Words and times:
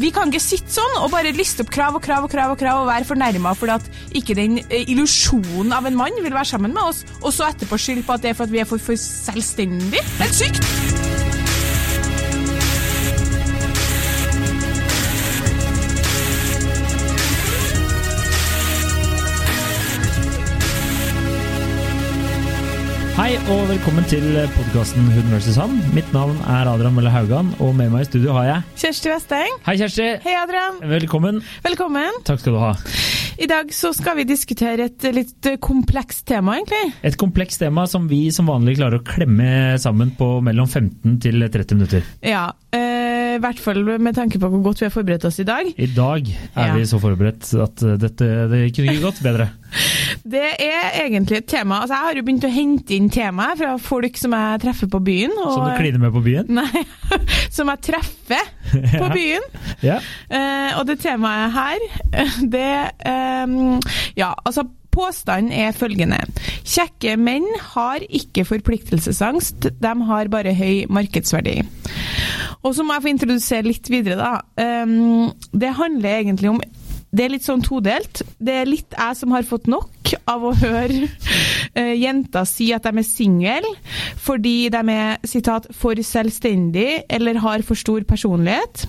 vi 0.00 0.12
kan 0.14 0.32
ikke 0.32 0.42
sitte 0.42 0.72
sånn 0.72 0.98
og 1.02 1.10
bare 1.12 1.34
liste 1.36 1.64
opp 1.64 1.72
krav 1.74 1.98
og 1.98 2.04
krav 2.04 2.26
og 2.26 2.32
krav 2.32 2.54
og 2.54 2.60
krav 2.60 2.82
og 2.84 2.90
være 2.90 3.08
fornærma 3.08 3.54
fordi 3.58 3.76
at 3.76 4.16
ikke 4.22 4.38
den 4.38 4.58
eh, 4.64 4.88
illusjonen 4.92 5.74
av 5.76 5.88
en 5.88 5.98
mann 5.98 6.22
vil 6.22 6.32
være 6.32 6.52
sammen 6.54 6.74
med 6.76 6.92
oss, 6.92 7.04
og 7.20 7.32
så 7.34 7.50
etterpå 7.50 7.80
skylde 7.80 8.06
på 8.06 8.16
at 8.16 8.24
det 8.24 8.32
er 8.32 8.38
for 8.38 8.48
at 8.48 8.54
vi 8.54 8.62
er 8.62 8.68
for, 8.68 8.82
for 8.82 8.98
selvstendige. 8.98 10.04
Helt 10.20 10.42
sykt! 10.42 10.91
Hei 23.22 23.36
og 23.38 23.68
velkommen 23.68 24.02
til 24.10 24.24
podkasten 24.50 25.04
Hun 25.14 25.28
vs. 25.30 25.54
Han. 25.60 25.76
Mitt 25.94 26.08
navn 26.10 26.40
er 26.42 26.66
Adrian 26.66 26.96
Mølle 26.96 27.12
Haugan, 27.14 27.52
og 27.62 27.70
med 27.78 27.92
meg 27.92 28.02
i 28.02 28.08
studio 28.08 28.32
har 28.34 28.48
jeg 28.48 28.80
Kjersti 28.82 29.12
Westeng. 29.12 29.60
Hei, 29.62 29.76
Kjersti. 29.78 30.08
Hei, 30.24 30.32
Adrian. 30.40 30.80
Velkommen. 30.90 31.38
Velkommen. 31.62 32.18
Takk 32.26 32.42
skal 32.42 32.56
du 32.56 32.58
ha. 32.58 32.72
I 33.38 33.46
dag 33.46 33.70
så 33.74 33.92
skal 33.94 34.18
vi 34.18 34.26
diskutere 34.26 34.88
et 34.90 35.06
litt 35.14 35.52
komplekst 35.62 36.26
tema, 36.32 36.56
egentlig. 36.58 36.96
Et 37.06 37.14
komplekst 37.20 37.62
tema 37.62 37.86
som 37.90 38.10
vi 38.10 38.24
som 38.34 38.50
vanlig 38.50 38.74
klarer 38.80 38.98
å 38.98 39.06
klemme 39.06 39.78
sammen 39.78 40.10
på 40.18 40.32
mellom 40.42 40.66
15 40.66 41.20
til 41.22 41.46
30 41.46 41.78
minutter. 41.78 42.10
Ja, 42.26 42.48
eh, 42.74 43.01
i 43.36 43.40
hvert 43.42 43.60
fall 43.62 43.82
med 43.98 44.14
tanke 44.16 44.38
på 44.40 44.48
hvor 44.52 44.62
godt 44.64 44.80
vi 44.82 44.86
har 44.88 44.94
forberedt 44.94 45.24
oss 45.28 45.38
i 45.42 45.46
dag. 45.48 45.68
I 45.76 45.86
dag 45.94 46.28
er 46.54 46.66
Ja. 46.68 46.74
vi 46.76 46.84
så 46.88 46.98
forberedt 47.02 47.52
at 47.62 47.84
dette 48.00 48.28
det 48.52 48.60
kunne 48.76 48.92
ikke 48.94 49.06
gått 49.08 49.22
bedre. 49.24 49.50
Det 50.22 50.42
er 50.60 50.98
egentlig 51.06 51.38
et 51.40 51.46
tema 51.48 51.78
Altså, 51.80 51.96
jeg 51.96 52.04
har 52.04 52.18
jo 52.18 52.22
begynt 52.26 52.44
å 52.44 52.50
hente 52.52 52.94
inn 52.94 53.08
temaer 53.10 53.56
fra 53.58 53.70
folk 53.80 54.18
som 54.20 54.34
jeg 54.36 54.60
treffer 54.62 54.90
på 54.92 55.00
byen. 55.02 55.32
Og, 55.40 55.54
Som 55.56 55.64
du 55.64 55.80
kliner 55.80 55.98
med 56.02 56.12
på 56.14 56.22
byen. 56.22 56.46
Nei, 56.60 56.84
som 57.50 57.72
jeg 57.72 57.80
treffer 57.88 58.52
på 59.02 59.08
byen. 59.16 59.48
Ja. 59.82 59.96
Eh, 60.28 60.76
og 60.78 60.86
det 60.90 60.98
temaet 61.02 61.56
her, 61.56 61.88
det 62.52 62.68
um, 63.08 63.80
Ja, 64.16 64.34
altså. 64.44 64.68
Påstanden 64.92 65.54
er 65.56 65.72
følgende. 65.76 66.20
Kjekke 66.68 67.16
menn 67.16 67.46
har 67.72 68.04
ikke 68.08 68.44
forpliktelsesangst, 68.48 69.70
de 69.80 69.94
har 70.08 70.30
bare 70.32 70.52
høy 70.56 70.84
markedsverdi. 70.92 71.62
Og 72.62 72.76
så 72.76 72.84
må 72.84 72.94
jeg 72.96 73.06
få 73.06 73.12
introdusere 73.14 73.66
litt 73.66 73.90
videre, 73.90 74.18
da. 74.20 74.84
Um, 74.84 75.32
det 75.52 75.74
handler 75.78 76.20
egentlig 76.20 76.52
om 76.52 76.62
det 77.12 77.26
er 77.26 77.32
litt 77.34 77.44
sånn 77.44 77.60
todelt. 77.60 78.22
Det 78.40 78.54
er 78.62 78.68
litt 78.68 78.94
jeg 78.96 79.16
som 79.18 79.34
har 79.36 79.44
fått 79.44 79.66
nok 79.68 80.14
av 80.28 80.46
å 80.48 80.54
høre 80.56 81.08
uh, 81.08 81.92
jenter 81.92 82.46
si 82.48 82.70
at 82.72 82.86
de 82.86 83.02
er 83.02 83.06
single 83.06 83.72
fordi 84.22 84.70
de 84.72 84.80
er 84.94 85.18
sitat, 85.28 85.66
'for 85.74 85.98
selvstendig' 85.98 87.04
eller 87.10 87.40
har 87.42 87.64
for 87.66 87.76
stor 87.76 88.04
personlighet. 88.08 88.86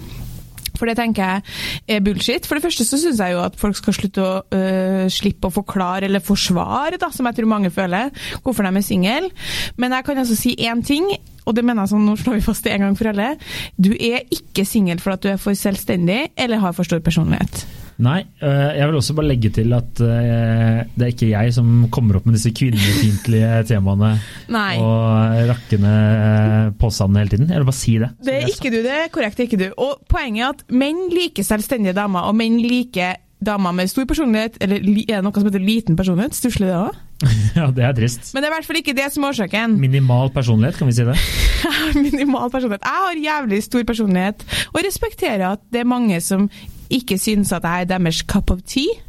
For 0.77 0.89
det 0.89 0.97
tenker 0.99 1.23
jeg 1.23 1.97
er 1.97 2.05
bullshit. 2.05 2.47
For 2.47 2.57
det 2.57 2.65
første 2.65 2.87
så 2.87 2.99
syns 3.01 3.21
jeg 3.21 3.35
jo 3.35 3.43
at 3.43 3.59
folk 3.59 3.77
skal 3.77 3.97
slutte 3.97 4.23
å 4.23 4.31
uh, 4.53 5.05
slippe 5.13 5.49
å 5.49 5.53
forklare 5.53 6.09
eller 6.09 6.23
forsvare, 6.23 6.99
da, 7.01 7.11
som 7.13 7.29
jeg 7.29 7.39
tror 7.39 7.51
mange 7.51 7.73
føler, 7.73 8.11
hvorfor 8.43 8.67
de 8.67 8.73
er 8.81 8.85
single. 8.85 9.29
Men 9.77 9.95
jeg 9.97 10.07
kan 10.07 10.23
altså 10.23 10.39
si 10.39 10.55
én 10.57 10.83
ting, 10.85 11.11
og 11.43 11.55
det 11.57 11.65
mener 11.65 11.83
jeg 11.83 11.93
sånn, 11.93 12.07
nå 12.07 12.17
slår 12.19 12.39
vi 12.39 12.45
fast 12.45 12.65
det 12.65 12.75
en 12.75 12.87
gang 12.87 12.97
for 12.99 13.11
alle. 13.11 13.33
Du 13.75 13.91
er 13.93 14.23
ikke 14.33 14.67
singel 14.67 15.03
for 15.03 15.15
at 15.15 15.23
du 15.23 15.31
er 15.33 15.41
for 15.41 15.57
selvstendig 15.57 16.25
eller 16.39 16.63
har 16.63 16.75
for 16.75 16.87
stor 16.87 17.03
personlighet. 17.03 17.65
Nei, 18.01 18.23
øh, 18.41 18.69
jeg 18.77 18.87
vil 18.89 18.97
også 18.97 19.15
bare 19.17 19.27
legge 19.29 19.51
til 19.53 19.73
at 19.77 20.01
øh, 20.01 20.79
det 20.95 21.05
er 21.05 21.11
ikke 21.11 21.29
jeg 21.29 21.53
som 21.53 21.87
kommer 21.93 22.17
opp 22.17 22.25
med 22.25 22.37
disse 22.37 22.53
kvinnefiendtlige 22.55 23.51
temaene 23.69 24.13
Nei. 24.53 24.77
og 24.81 25.43
rakkende 25.51 25.93
øh, 25.93 26.71
påstandene 26.81 27.23
hele 27.23 27.35
tiden. 27.35 27.51
Jeg 27.53 27.61
vil 27.61 27.69
bare 27.69 27.81
si 27.81 27.97
det. 28.01 28.09
Det 28.25 28.37
er 28.39 28.49
ikke 28.49 28.73
du, 28.73 28.79
det 28.85 28.95
er 28.97 29.11
korrekt, 29.13 29.43
ikke 29.45 29.61
du. 29.61 29.67
Og 29.77 30.01
poenget 30.09 30.47
er 30.47 30.55
at 30.55 30.65
menn 30.73 31.05
liker 31.13 31.45
selvstendige 31.45 31.95
damer, 31.97 32.25
og 32.29 32.35
menn 32.39 32.57
liker 32.63 33.19
damer 33.43 33.75
med 33.75 33.89
stor 33.91 34.05
personlighet, 34.07 34.57
eller 34.63 34.79
er 34.79 35.17
det 35.17 35.23
noe 35.25 35.35
som 35.35 35.49
heter 35.49 35.63
liten 35.63 35.97
personlighet? 35.99 36.37
Stusslig 36.37 36.69
det 36.71 36.77
òg? 36.79 37.01
Ja, 37.57 37.69
det 37.71 37.83
er 37.85 37.93
trist. 37.95 38.31
Men 38.33 38.43
det 38.43 38.49
er 38.49 38.51
i 38.51 38.55
hvert 38.57 38.67
fall 38.67 38.79
ikke 38.81 38.95
det 38.97 39.05
som 39.13 39.23
er 39.23 39.31
årsaken. 39.31 39.77
Minimal 39.79 40.31
personlighet, 40.33 40.79
kan 40.79 40.89
vi 40.89 40.95
si 40.97 41.05
det? 41.07 41.15
Minimal 42.05 42.51
personlighet. 42.51 42.83
Jeg 42.83 43.05
har 43.05 43.21
jævlig 43.27 43.61
stor 43.63 43.85
personlighet, 43.87 44.45
og 44.73 44.79
respekterer 44.87 45.45
at 45.53 45.63
det 45.71 45.83
er 45.83 45.87
mange 45.87 46.19
som 46.23 46.49
ikke 46.93 47.17
synes 47.21 47.51
at 47.55 47.65
jeg 47.67 47.87
er 47.87 47.91
deres 47.95 48.23
cup 48.29 48.53
of 48.53 48.63
tea. 48.67 49.01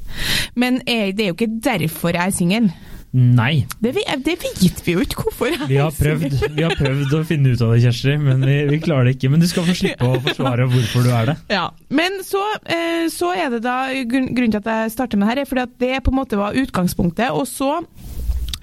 Men 0.54 0.80
jeg, 0.86 1.14
det 1.16 1.24
er 1.24 1.32
jo 1.32 1.38
ikke 1.38 1.54
derfor 1.64 2.14
jeg 2.14 2.26
er 2.26 2.34
singel. 2.34 2.72
Nei. 3.14 3.62
Det, 3.78 3.92
det 4.26 4.32
vet 4.42 4.80
vi 4.82 4.94
jo 4.96 5.02
ikke 5.04 5.22
hvorfor 5.22 5.46
jeg 5.46 5.68
Vi 5.70 5.76
har, 5.78 5.92
prøvd, 5.94 6.32
vi 6.56 6.64
har 6.64 6.72
prøvd 6.74 7.12
å 7.14 7.20
finne 7.28 7.52
ut 7.54 7.60
av 7.62 7.70
det, 7.70 7.84
Kjersti, 7.84 8.16
men 8.18 8.42
vi, 8.42 8.56
vi 8.72 8.80
klarer 8.82 9.06
det 9.06 9.12
ikke. 9.14 9.30
Men 9.30 9.44
du 9.44 9.46
skal 9.46 9.68
få 9.68 9.76
slippe 9.78 10.08
å 10.08 10.18
forsvare 10.24 10.66
hvorfor 10.72 11.06
du 11.06 11.12
er 11.14 11.30
det. 11.30 11.36
Ja, 11.54 11.68
Men 11.94 12.18
så, 12.26 12.42
eh, 12.66 13.06
så 13.14 13.30
er 13.38 13.54
det 13.54 13.62
da 13.66 13.76
Grunnen 14.10 14.34
til 14.34 14.58
at 14.58 14.66
jeg 14.72 14.94
starter 14.96 15.20
med 15.20 15.28
det 15.28 15.34
her, 15.36 15.42
er 15.44 15.50
fordi 15.52 15.62
at 15.68 15.78
det 15.84 16.02
på 16.02 16.10
en 16.10 16.18
måte 16.18 16.40
var 16.40 16.58
utgangspunktet. 16.58 17.30
Og 17.30 17.46
så 17.46 17.84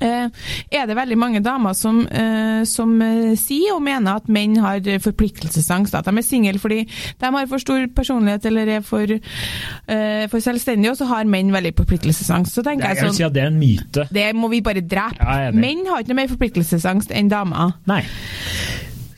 er 0.01 0.88
det 0.89 0.95
veldig 0.97 1.17
mange 1.19 1.41
damer 1.45 1.75
som, 1.78 2.01
eh, 2.07 2.63
som 2.69 2.94
eh, 3.06 3.35
sier 3.39 3.75
og 3.75 3.84
mener 3.85 4.19
at 4.22 4.29
menn 4.31 4.57
har 4.62 4.81
forpliktelsesangst. 5.03 5.95
At 5.97 6.09
de 6.09 6.16
er 6.17 6.25
single 6.25 6.62
fordi 6.62 6.84
de 6.88 7.31
har 7.38 7.47
for 7.51 7.62
stor 7.62 7.85
personlighet 7.95 8.45
eller 8.50 8.73
er 8.78 8.81
for, 8.85 9.06
eh, 9.06 10.25
for 10.31 10.44
selvstendige, 10.44 10.91
og 10.91 11.00
så 11.00 11.07
har 11.12 11.29
menn 11.29 11.53
veldig 11.53 11.73
forpliktelsesangst. 11.78 12.53
Så 12.57 12.66
tenker 12.66 12.89
Jeg 12.89 13.01
vil 13.03 13.13
si 13.13 13.23
sånn 13.23 13.31
at 13.31 13.38
det 13.38 13.44
er 13.44 13.53
en 13.53 13.59
myte. 13.62 14.07
Det 14.12 14.28
må 14.35 14.50
vi 14.51 14.62
bare 14.66 14.81
drepe. 14.81 15.19
Ja, 15.22 15.51
menn 15.56 15.85
har 15.89 16.01
ikke 16.01 16.13
noe 16.13 16.22
mer 16.23 16.33
forpliktelsesangst 16.33 17.13
enn 17.16 17.31
damer. 17.31 17.75
Nei. 17.89 18.03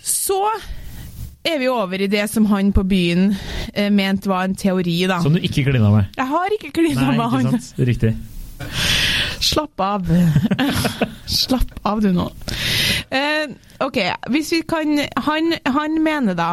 Så 0.03 0.39
er 1.44 1.59
vi 1.59 1.67
over 1.67 2.01
i 2.01 2.07
det 2.07 2.29
som 2.31 2.45
han 2.51 2.71
på 2.75 2.85
byen 2.88 3.33
eh, 3.73 3.89
mente 3.91 4.29
var 4.31 4.47
en 4.47 4.55
teori, 4.55 5.03
da. 5.09 5.19
Som 5.23 5.35
du 5.35 5.41
ikke 5.44 5.65
klina 5.67 5.91
med. 5.91 6.13
Jeg 6.15 6.29
har 6.29 6.55
ikke 6.59 6.71
klina 6.75 7.11
med 7.11 7.29
han. 7.35 7.51
sant? 7.51 7.73
Riktig. 7.79 8.15
Slapp 9.43 9.79
av. 9.83 10.07
Slapp 11.25 11.73
av 11.87 12.01
du 12.03 12.11
nå. 12.15 12.29
Eh, 13.13 13.51
ok, 13.83 13.99
hvis 14.31 14.51
vi 14.55 14.61
kan 14.67 14.99
Han, 15.27 15.53
han 15.75 15.97
mener 16.03 16.37
da 16.37 16.51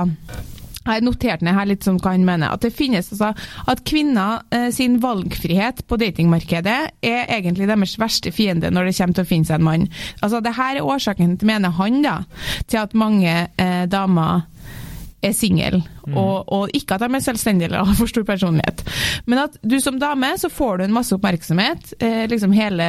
jeg 0.81 0.97
har 0.97 1.05
notert 1.05 1.43
ned 1.45 1.55
her 1.55 1.69
litt 1.69 1.85
som 1.85 1.99
hva 2.01 2.15
han 2.15 2.25
mener. 2.25 2.51
At 2.51 2.65
det 2.65 2.73
finnes 2.73 3.11
altså 3.13 3.35
At 3.69 3.83
kvinner 3.87 4.41
eh, 4.55 4.71
sin 4.75 4.97
valgfrihet 5.03 5.85
på 5.87 5.99
datingmarkedet 6.01 6.79
er 7.05 7.35
egentlig 7.37 7.69
deres 7.69 7.99
verste 8.01 8.33
fiende 8.33 8.73
når 8.73 8.89
det 8.89 8.97
kommer 8.97 9.19
til 9.19 9.27
å 9.27 9.31
finne 9.31 9.51
seg 9.51 9.61
en 9.61 9.67
mann. 9.69 9.89
Altså 10.25 10.41
det 10.43 10.57
her 10.57 10.81
er 10.81 10.89
årsaken, 10.89 11.37
mener 11.47 11.77
han, 11.77 12.01
da, 12.03 12.17
til 12.67 12.81
at 12.81 12.97
mange 12.97 13.35
eh, 13.61 13.85
damer 13.93 14.49
er 15.23 15.35
single, 15.37 15.83
og, 16.11 16.49
og 16.49 16.71
ikke 16.77 16.97
at 16.97 17.05
de 17.05 17.17
er 17.17 17.23
selvstendige 17.25 17.69
eller 17.69 17.85
har 17.85 17.99
for 17.99 18.11
stor 18.11 18.25
personlighet. 18.29 18.83
Men 19.29 19.43
at 19.45 19.59
du 19.61 19.77
som 19.83 19.99
dame 20.01 20.33
så 20.41 20.49
får 20.53 20.81
du 20.81 20.85
en 20.87 20.95
masse 20.95 21.15
oppmerksomhet 21.15 21.93
eh, 22.01 22.25
liksom 22.31 22.55
hele, 22.57 22.87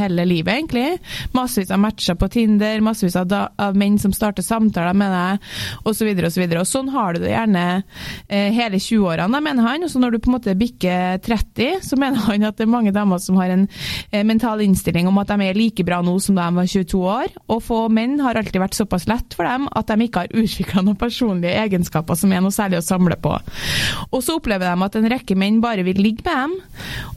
hele 0.00 0.26
livet, 0.26 0.52
egentlig. 0.56 0.98
Massevis 1.36 1.70
av 1.70 1.80
matcher 1.82 2.18
på 2.18 2.28
Tinder, 2.32 2.82
massevis 2.84 3.16
av, 3.20 3.28
da, 3.30 3.42
av 3.60 3.78
menn 3.78 3.98
som 4.02 4.14
starter 4.14 4.44
samtaler 4.44 4.96
med 4.98 5.14
deg, 5.14 5.50
osv. 5.84 6.10
Og, 6.10 6.26
så 6.34 6.48
og 6.50 6.68
sånn 6.68 6.90
har 6.94 7.14
du 7.14 7.22
det 7.24 7.32
gjerne 7.32 7.64
eh, 7.76 8.50
hele 8.56 8.80
20-årene, 8.80 9.30
da, 9.36 9.42
mener 9.44 9.68
han. 9.68 9.86
Og 9.86 9.92
så 9.92 10.02
når 10.02 10.16
du 10.16 10.20
på 10.24 10.32
en 10.32 10.36
måte 10.38 10.56
bikker 10.58 11.20
30, 11.24 11.84
så 11.86 11.98
mener 12.00 12.26
han 12.26 12.48
at 12.48 12.58
det 12.58 12.66
er 12.66 12.72
mange 12.74 12.94
damer 12.94 13.22
som 13.22 13.38
har 13.40 13.54
en 13.54 13.66
eh, 14.10 14.24
mental 14.26 14.62
innstilling 14.64 15.08
om 15.10 15.22
at 15.22 15.30
de 15.30 15.46
er 15.46 15.58
like 15.58 15.86
bra 15.86 16.02
nå 16.04 16.18
som 16.22 16.38
da 16.38 16.50
de 16.50 16.58
var 16.58 16.70
22 16.74 17.00
år. 17.14 17.38
Og 17.52 17.62
få 17.64 17.84
menn 17.92 18.18
har 18.24 18.38
alltid 18.38 18.60
vært 18.62 18.78
såpass 18.78 19.06
lett 19.10 19.36
for 19.36 19.46
dem 19.46 19.68
at 19.76 19.90
de 19.90 20.06
ikke 20.06 20.24
har 20.26 20.36
utvikla 20.42 20.84
noen 20.84 20.98
personlige 21.00 21.59
egenskaper 21.64 22.18
som 22.18 22.32
er 22.32 22.42
noe 22.44 22.54
særlig 22.54 22.80
å 22.80 22.86
samle 22.86 23.16
på. 23.20 23.34
Og 24.10 24.22
så 24.24 24.38
opplever 24.38 24.68
de 24.68 24.86
at 24.86 24.98
en 24.98 25.08
rekke 25.12 25.36
menn 25.38 25.60
bare 25.62 25.84
vil 25.86 26.00
ligge 26.00 26.24
med 26.26 26.36
dem. 26.36 26.56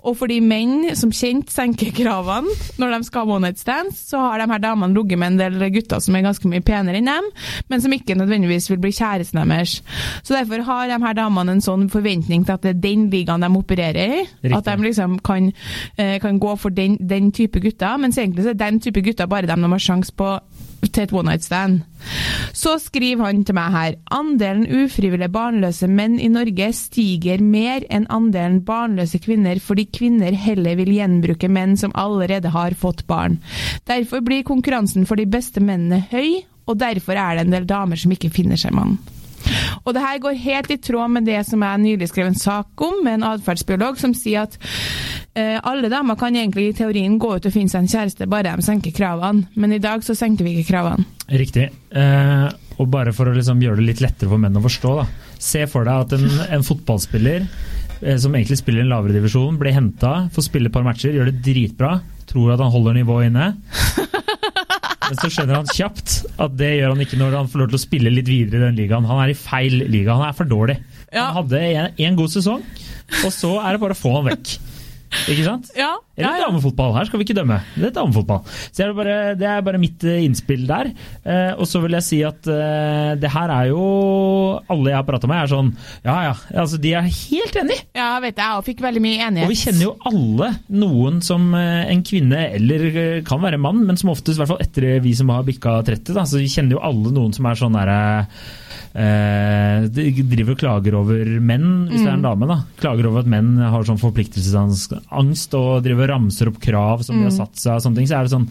Og 0.03 0.17
fordi 0.19 0.39
menn 0.43 0.93
som 0.99 1.13
kjent 1.13 1.51
senker 1.53 1.93
kravene 1.95 2.51
når 2.81 2.95
de 2.95 3.07
skal 3.07 3.25
ha 3.25 3.35
one 3.37 3.47
night 3.47 3.61
stands, 3.61 3.99
så 4.11 4.21
har 4.21 4.41
de 4.41 4.49
her 4.51 4.63
damene 4.63 4.95
ligget 4.95 5.19
med 5.19 5.33
en 5.33 5.41
del 5.41 5.69
gutter 5.73 6.01
som 6.03 6.17
er 6.17 6.25
ganske 6.25 6.49
mye 6.49 6.63
penere 6.65 6.99
enn 6.99 7.09
dem, 7.09 7.29
men 7.71 7.83
som 7.83 7.93
ikke 7.95 8.17
nødvendigvis 8.19 8.69
vil 8.71 8.81
bli 8.83 8.93
kjæresten 8.95 9.41
deres. 9.43 9.79
Så 10.23 10.35
derfor 10.35 10.63
har 10.67 10.91
de 10.91 10.99
her 11.03 11.17
damene 11.17 11.57
en 11.57 11.63
sånn 11.63 11.87
forventning 11.93 12.45
til 12.47 12.57
at 12.57 12.65
det 12.65 12.75
er 12.75 12.83
den 12.83 13.07
ligaen 13.13 13.43
de 13.43 13.51
opererer 13.59 14.17
i. 14.19 14.21
Riktig. 14.43 14.57
At 14.57 14.69
de 14.69 14.87
liksom 14.87 15.17
kan, 15.23 15.51
eh, 15.97 16.19
kan 16.23 16.39
gå 16.39 16.55
for 16.59 16.69
den, 16.69 16.97
den 16.99 17.31
type 17.31 17.59
gutter, 17.63 17.97
mens 17.97 18.17
egentlig 18.17 18.45
så 18.45 18.53
er 18.53 18.61
den 18.61 18.79
type 18.83 19.01
gutter 19.01 19.29
bare 19.29 19.47
dem 19.47 19.63
de 19.63 19.71
har 19.71 19.83
sjanse 19.83 20.13
på 20.15 20.37
til 20.89 21.05
et 21.05 21.13
one 21.13 21.31
night 21.31 21.45
stand. 21.45 21.81
Så 22.53 22.75
skriver 22.81 23.25
han 23.27 23.43
til 23.47 23.55
meg 23.57 23.73
her 23.73 23.97
andelen 24.13 24.65
ufrivillig 24.83 25.29
barnløse 25.33 25.87
menn 25.87 26.19
i 26.19 26.29
Norge 26.31 26.69
stiger 26.75 27.41
mer 27.43 27.85
enn 27.89 28.09
andelen 28.13 28.61
barnløse 28.67 29.21
kvinner 29.23 29.61
fordi 29.63 29.87
kvinner 29.93 30.35
heller 30.35 30.77
vil 30.79 30.93
gjenbruke 30.97 31.49
menn 31.51 31.77
som 31.79 31.95
allerede 31.95 32.51
har 32.53 32.75
fått 32.79 33.05
barn. 33.07 33.39
Derfor 33.89 34.23
blir 34.25 34.45
konkurransen 34.47 35.07
for 35.09 35.19
de 35.19 35.29
beste 35.29 35.63
mennene 35.63 36.03
høy, 36.11 36.43
og 36.67 36.79
derfor 36.79 37.19
er 37.19 37.35
det 37.35 37.47
en 37.47 37.57
del 37.57 37.67
damer 37.67 37.99
som 37.99 38.13
ikke 38.15 38.31
finner 38.33 38.59
seg 38.59 38.75
mann. 38.75 38.97
Og 39.83 39.93
det 39.95 40.03
her 40.03 40.19
går 40.23 40.39
helt 40.39 40.71
i 40.71 40.79
tråd 40.79 41.11
med 41.11 41.27
det 41.27 41.41
som 41.47 41.63
jeg 41.65 41.81
nylig 41.83 42.09
skrev 42.11 42.29
en 42.29 42.39
sak 42.39 42.83
om, 42.85 43.01
med 43.03 43.19
en 43.19 43.27
atferdsbiolog 43.33 43.99
som 43.99 44.15
sier 44.15 44.47
at 44.47 44.57
alle 45.35 45.89
damer 45.89 46.17
kan 46.19 46.35
egentlig 46.37 46.67
i 46.69 46.73
teorien 46.77 47.15
gå 47.17 47.31
ut 47.35 47.47
og 47.49 47.53
finne 47.53 47.71
seg 47.71 47.81
en 47.81 47.89
kjæreste 47.89 48.27
bare 48.29 48.53
de 48.53 48.65
senker 48.65 48.93
kravene, 48.93 49.47
men 49.57 49.73
i 49.73 49.81
dag 49.81 50.03
så 50.05 50.13
senker 50.17 50.45
vi 50.45 50.59
ikke 50.59 50.75
kravene. 50.75 51.07
Riktig. 51.33 51.69
Eh, 51.89 52.47
og 52.81 52.89
bare 52.93 53.13
for 53.15 53.29
å 53.29 53.35
liksom 53.35 53.61
gjøre 53.61 53.79
det 53.79 53.87
litt 53.87 54.03
lettere 54.03 54.31
for 54.31 54.41
menn 54.41 54.57
å 54.57 54.63
forstå, 54.63 54.93
da. 54.99 55.05
Se 55.41 55.65
for 55.69 55.87
deg 55.87 56.05
at 56.05 56.15
en, 56.17 56.27
en 56.57 56.65
fotballspiller 56.65 57.45
eh, 57.45 58.17
som 58.21 58.33
egentlig 58.35 58.59
spiller 58.61 58.83
i 58.83 58.85
en 58.85 58.91
lavere 58.93 59.15
divisjon, 59.15 59.59
blir 59.61 59.75
henta, 59.75 60.15
får 60.33 60.47
spille 60.49 60.71
et 60.71 60.75
par 60.75 60.85
matcher, 60.85 61.13
gjør 61.15 61.31
det 61.31 61.43
dritbra, 61.45 61.95
tror 62.29 62.55
at 62.55 62.63
han 62.63 62.73
holder 62.73 62.99
nivået 62.99 63.29
inne. 63.31 63.53
Men 65.03 65.19
så 65.19 65.29
skjønner 65.29 65.59
han 65.59 65.69
kjapt 65.69 66.13
at 66.41 66.53
det 66.57 66.75
gjør 66.77 66.93
han 66.93 67.03
ikke 67.03 67.19
når 67.19 67.35
han 67.37 67.49
får 67.51 67.61
lov 67.61 67.71
til 67.73 67.77
å 67.77 67.83
spille 67.83 68.13
litt 68.13 68.29
videre 68.29 68.61
i 68.61 68.67
den 68.69 68.77
ligaen. 68.79 69.07
Han 69.09 69.19
er 69.21 69.33
i 69.33 69.37
feil 69.37 69.81
liga, 69.91 70.15
han 70.15 70.29
er 70.29 70.37
for 70.37 70.49
dårlig. 70.49 70.77
Han 71.13 71.35
hadde 71.41 71.59
en, 71.67 71.97
en 72.07 72.15
god 72.17 72.31
sesong, 72.33 72.63
og 73.21 73.33
så 73.35 73.57
er 73.61 73.75
det 73.75 73.83
bare 73.83 73.97
å 73.97 73.99
få 73.99 74.15
han 74.17 74.31
vekk. 74.31 74.55
Ikke 75.31 75.45
sant? 75.45 75.69
Ja, 75.77 75.91
Eller 76.17 76.39
ja. 76.41 76.47
damefotball, 76.47 76.93
her 76.97 77.07
skal 77.09 77.21
vi 77.21 77.25
ikke 77.27 77.35
dømme. 77.37 77.59
Det 77.75 77.89
er 77.89 77.93
damefotball. 77.95 78.41
Så 78.69 78.75
det 78.79 78.85
er 78.85 78.93
bare, 78.97 79.17
det 79.39 79.47
er 79.49 79.65
bare 79.65 79.81
mitt 79.81 80.03
eh, 80.07 80.21
innspill 80.25 80.65
der. 80.69 80.91
Eh, 81.23 81.51
og 81.57 81.67
så 81.69 81.81
vil 81.83 81.95
jeg 81.97 82.05
si 82.07 82.19
at 82.27 82.47
eh, 82.49 83.13
det 83.21 83.31
her 83.33 83.51
er 83.53 83.69
jo 83.71 83.83
Alle 84.73 84.91
jeg 84.91 84.97
har 84.99 85.05
prata 85.07 85.29
med, 85.29 85.39
er 85.43 85.51
sånn 85.51 85.69
Ja 86.05 86.15
ja, 86.27 86.33
altså 86.63 86.77
de 86.81 86.91
er 86.97 87.07
helt 87.07 87.57
enig! 87.63 87.77
Ja, 87.97 88.09
vet 88.23 88.37
jeg, 88.41 88.57
og 88.59 88.65
fikk 88.67 88.83
veldig 88.83 89.03
mye 89.03 89.21
enighet. 89.29 89.47
Og 89.47 89.53
vi 89.53 89.59
kjenner 89.63 89.85
jo 89.87 89.93
alle 90.09 90.51
noen 90.73 91.21
som 91.25 91.49
eh, 91.57 91.85
en 91.93 92.03
kvinne, 92.05 92.43
eller 92.59 92.85
eh, 92.91 93.21
kan 93.27 93.41
være 93.43 93.61
mann, 93.61 93.83
men 93.87 93.99
som 93.99 94.11
oftest, 94.13 94.37
i 94.37 94.41
hvert 94.43 94.53
fall 94.53 94.63
etter 94.63 94.89
vi 95.03 95.15
som 95.17 95.31
har 95.33 95.45
bikka 95.47 95.79
30, 95.87 96.13
da, 96.17 96.25
så 96.29 96.41
vi 96.41 96.51
kjenner 96.51 96.77
jo 96.77 96.83
alle 96.85 97.13
noen 97.15 97.33
som 97.35 97.47
er 97.49 97.59
sånn 97.59 97.77
derre 97.77 97.99
eh, 98.23 98.43
de 98.93 100.23
driver 100.29 100.53
og 100.53 100.59
klager 100.61 100.93
over 100.99 101.25
menn, 101.41 101.87
hvis 101.89 102.03
det 102.03 102.09
er 102.11 102.17
en 102.17 102.25
dame. 102.25 102.47
da, 102.47 102.59
Klager 102.79 103.07
over 103.09 103.23
at 103.23 103.29
menn 103.31 103.55
har 103.57 103.83
sånn 103.87 103.97
forpliktelsesangst 104.01 105.53
og 105.57 105.83
driver 105.85 106.03
og 106.07 106.11
ramser 106.15 106.51
opp 106.51 106.59
krav 106.63 107.03
som 107.05 107.17
de 107.17 107.23
har 107.27 107.35
satt 107.35 107.55
seg. 107.57 107.73
og 107.77 107.81
sånne 107.87 107.95
ting, 108.01 108.07
Så 108.07 108.19
er 108.19 108.23
det 108.27 108.31
sånn 108.35 108.49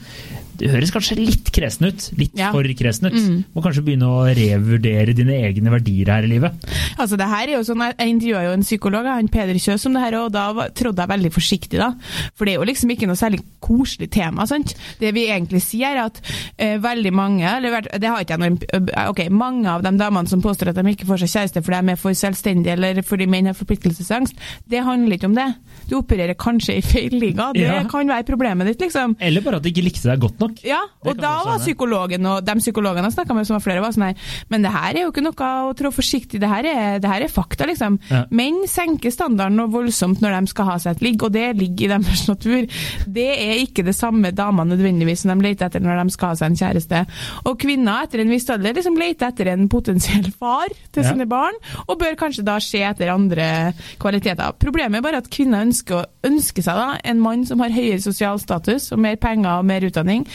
Det 0.62 0.68
høres 0.70 0.90
kanskje 0.92 1.16
litt 1.16 1.48
kresen 1.50 1.86
ut. 1.88 2.10
Litt 2.18 2.36
Ja. 2.38 2.50
for 2.52 2.62
kresen 2.62 3.06
ut. 3.08 3.14
Må 3.56 3.62
kanskje 3.64 3.82
begynne 3.82 4.06
å 4.06 4.26
revurdere 4.36 5.14
dine 5.16 5.32
egne 5.48 5.70
verdier 5.72 6.06
her 6.12 6.22
i 6.22 6.28
livet. 6.28 6.52
Altså, 6.98 7.16
det 7.16 7.26
her 7.26 7.48
er 7.48 7.56
jo 7.56 7.62
sånn, 7.64 7.80
Jeg 7.98 8.08
intervjua 8.12 8.44
jo 8.44 8.52
en 8.52 8.62
psykolog, 8.62 9.04
han 9.06 9.28
Peder 9.28 9.54
Kjøs, 9.54 9.86
om 9.86 9.94
det 9.94 10.02
her, 10.02 10.14
og 10.20 10.30
da 10.32 10.52
trådde 10.68 10.98
jeg 11.02 11.08
veldig 11.08 11.32
forsiktig. 11.32 11.78
da. 11.78 11.94
For 12.36 12.44
det 12.44 12.54
er 12.54 12.58
jo 12.60 12.66
liksom 12.70 12.90
ikke 12.90 13.06
noe 13.08 13.16
særlig 13.16 13.40
koselig 13.60 14.10
tema. 14.10 14.46
sant? 14.46 14.74
Det 15.00 15.12
vi 15.14 15.26
egentlig 15.28 15.62
sier, 15.62 15.96
er 15.96 16.04
at 16.04 16.20
eh, 16.58 16.78
veldig 16.78 17.12
mange 17.12 17.42
eller 17.42 17.80
det 17.80 18.04
har 18.04 18.20
ikke 18.22 18.38
jeg 18.38 18.38
noe, 18.38 18.58
eh, 18.94 19.08
ok, 19.08 19.30
Mange 19.30 19.66
av 19.66 19.82
de 19.82 19.90
damene 19.90 20.28
som 20.32 20.42
påstår 20.44 20.72
at 20.72 20.80
de 20.80 20.94
ikke 20.94 21.06
får 21.08 21.22
seg 21.22 21.32
kjæreste 21.36 21.62
fordi 21.62 21.80
de 21.86 21.92
er 21.94 22.00
for 22.00 22.16
selvstendige 22.18 22.72
eller 22.76 23.02
fordi 23.06 23.26
menn 23.30 23.50
har 23.50 23.56
forpliktelsesangst, 23.58 24.34
det 24.72 24.82
handler 24.86 25.16
ikke 25.18 25.28
om 25.30 25.36
det. 25.36 25.46
Du 25.90 25.96
opererer 26.00 26.34
kanskje 26.38 26.76
i 26.78 26.82
feil 26.84 27.14
liga. 27.20 27.50
Det 27.54 27.62
Ja. 27.68 27.82
kan 27.90 28.08
være 28.08 28.24
problemet 28.28 28.66
ditt, 28.66 28.80
liksom. 28.80 29.16
Eller 29.20 29.40
bare 29.44 29.56
at 29.60 29.62
de 29.66 29.70
ikke 29.72 29.84
likte 29.84 30.08
deg 30.08 30.20
godt 30.22 30.40
nok. 30.40 30.62
Ja, 30.64 30.80
og 31.04 31.16
da 31.20 31.34
var 31.44 31.58
psykologen 31.62 32.26
og 32.26 32.44
de 32.44 32.54
psykologene 32.62 33.04
jeg 33.10 33.16
snakka 33.18 33.34
med, 33.36 33.46
som 33.46 33.56
var 33.58 33.64
flere, 33.64 33.80
var 33.84 33.92
sånn 33.92 34.06
her 34.08 34.16
Men 34.50 34.62
det 34.62 34.72
her 34.72 34.94
er 34.96 35.02
jo 35.04 35.10
ikke 35.12 35.22
noe 35.26 35.34
å 35.68 35.74
trå 35.76 35.90
forsiktig, 35.92 36.40
det 36.40 36.48
her 36.48 36.64
er, 36.64 36.98
det 37.02 37.10
her 37.10 37.22
er 37.26 37.28
fakta, 37.32 37.66
liksom. 37.68 37.98
Ja. 38.10 38.24
Menn 38.30 38.62
senker 38.70 39.10
standarden 39.12 39.56
noe 39.60 39.68
voldsomt 39.72 40.20
når 40.22 40.40
de 40.40 40.46
skal 40.52 40.64
ha 40.70 40.76
seg 40.78 40.96
et 40.96 41.02
ligg, 41.02 41.22
og 41.22 41.32
det 41.32 41.56
ligger 41.58 41.84
i 41.84 41.92
deres 41.98 42.26
natur. 42.32 42.66
Det 43.06 43.28
er 43.36 43.60
ikke 43.66 43.84
det 43.84 43.94
samme 43.98 44.30
damene 44.32 44.72
nødvendigvis 44.76 45.24
som 45.26 45.34
de 45.38 45.48
leter 45.48 45.66
etter 45.68 45.80
når 45.84 46.02
de 46.04 46.14
skal 46.14 46.28
ha 46.32 46.38
seg 46.40 46.50
en 46.52 46.56
kjæreste. 46.62 47.02
Og 47.50 47.58
kvinner 47.60 48.04
etter 48.06 48.22
en 48.22 48.30
viss 48.32 48.48
alder 48.50 48.74
liksom 48.78 48.96
leter 48.96 49.28
etter 49.28 49.50
en 49.52 49.68
potensiell 49.68 50.21
far 50.30 50.68
til 50.92 51.02
Ja. 51.02 51.10
sine 51.12 51.26
barn, 51.26 51.52
og 51.88 51.98
bør 51.98 52.14
kanskje 52.16 52.44
da 52.44 52.58
se 52.60 52.78
etter 52.78 53.10
andre 53.12 53.72
kvaliteter. 53.98 54.52
Problemet 54.58 54.98
er 54.98 55.02
bare 55.02 55.16
at 55.22 55.30
kvinner 55.30 55.62
ønsker, 55.66 56.04
ønsker 56.24 56.62
seg 56.62 56.74
da 56.76 56.98
en 57.04 57.20
mann 57.20 57.44
som 57.46 57.60
har 57.60 57.70
høyere 57.70 58.00
sosial 58.00 58.38
status 58.38 58.92
og 58.92 58.98
mer 58.98 59.16
penger 59.16 59.58
og 59.58 59.64
mer 59.64 59.80
utdanning. 59.80 60.26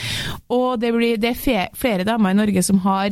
Og 0.49 0.79
det, 0.79 0.93
blir, 0.93 1.17
det 1.17 1.35
er 1.47 1.69
flere 1.75 2.03
damer 2.03 2.29
i 2.31 2.33
Norge 2.33 2.63
som 2.63 2.79
har 2.79 3.09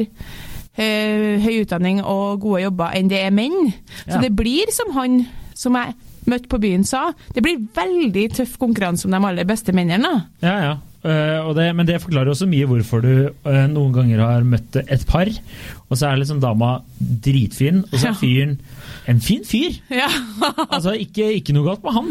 eh, 0.77 1.39
høy 1.39 1.61
utdanning 1.63 2.01
og 2.03 2.41
gode 2.43 2.63
jobber 2.65 2.91
enn 2.97 3.07
det 3.11 3.21
er 3.25 3.31
menn. 3.31 3.71
Så 4.05 4.15
Ja. 4.17 4.21
det 4.21 4.35
blir 4.35 4.71
som 4.71 4.91
han 4.93 5.27
som 5.53 5.73
jeg 5.75 5.93
møtte 6.27 6.47
på 6.49 6.59
byen 6.59 6.83
sa, 6.83 7.11
det 7.33 7.43
blir 7.43 7.59
veldig 7.75 8.33
tøff 8.33 8.57
konkurranse 8.57 9.05
om 9.05 9.11
de 9.11 9.17
aller 9.27 9.45
beste 9.45 9.71
mennene. 9.71 10.25
Ja, 10.41 10.59
ja. 10.61 10.75
Og 11.05 11.51
det, 11.53 11.67
men 11.77 11.85
det 11.85 11.99
forklarer 12.01 12.31
også 12.31 12.47
mye 12.49 12.65
hvorfor 12.65 13.03
du 13.03 13.11
uh, 13.45 13.65
noen 13.69 13.91
ganger 13.93 14.23
har 14.23 14.47
møtt 14.47 14.79
et 14.81 15.03
par, 15.05 15.29
og 15.85 15.99
så 15.99 16.07
er 16.09 16.17
liksom 16.17 16.39
dama 16.41 16.79
dritfin, 16.97 17.83
og 17.91 17.99
så 17.99 18.09
er 18.09 18.17
fyren 18.17 18.55
en 19.07 19.19
fin 19.21 19.43
fyr. 19.47 19.79
Ja. 19.93 20.09
Altså, 20.75 20.91
ikke, 20.99 21.27
ikke 21.39 21.53
noe 21.55 21.65
galt 21.69 21.83
med 21.85 21.93
han, 21.95 22.07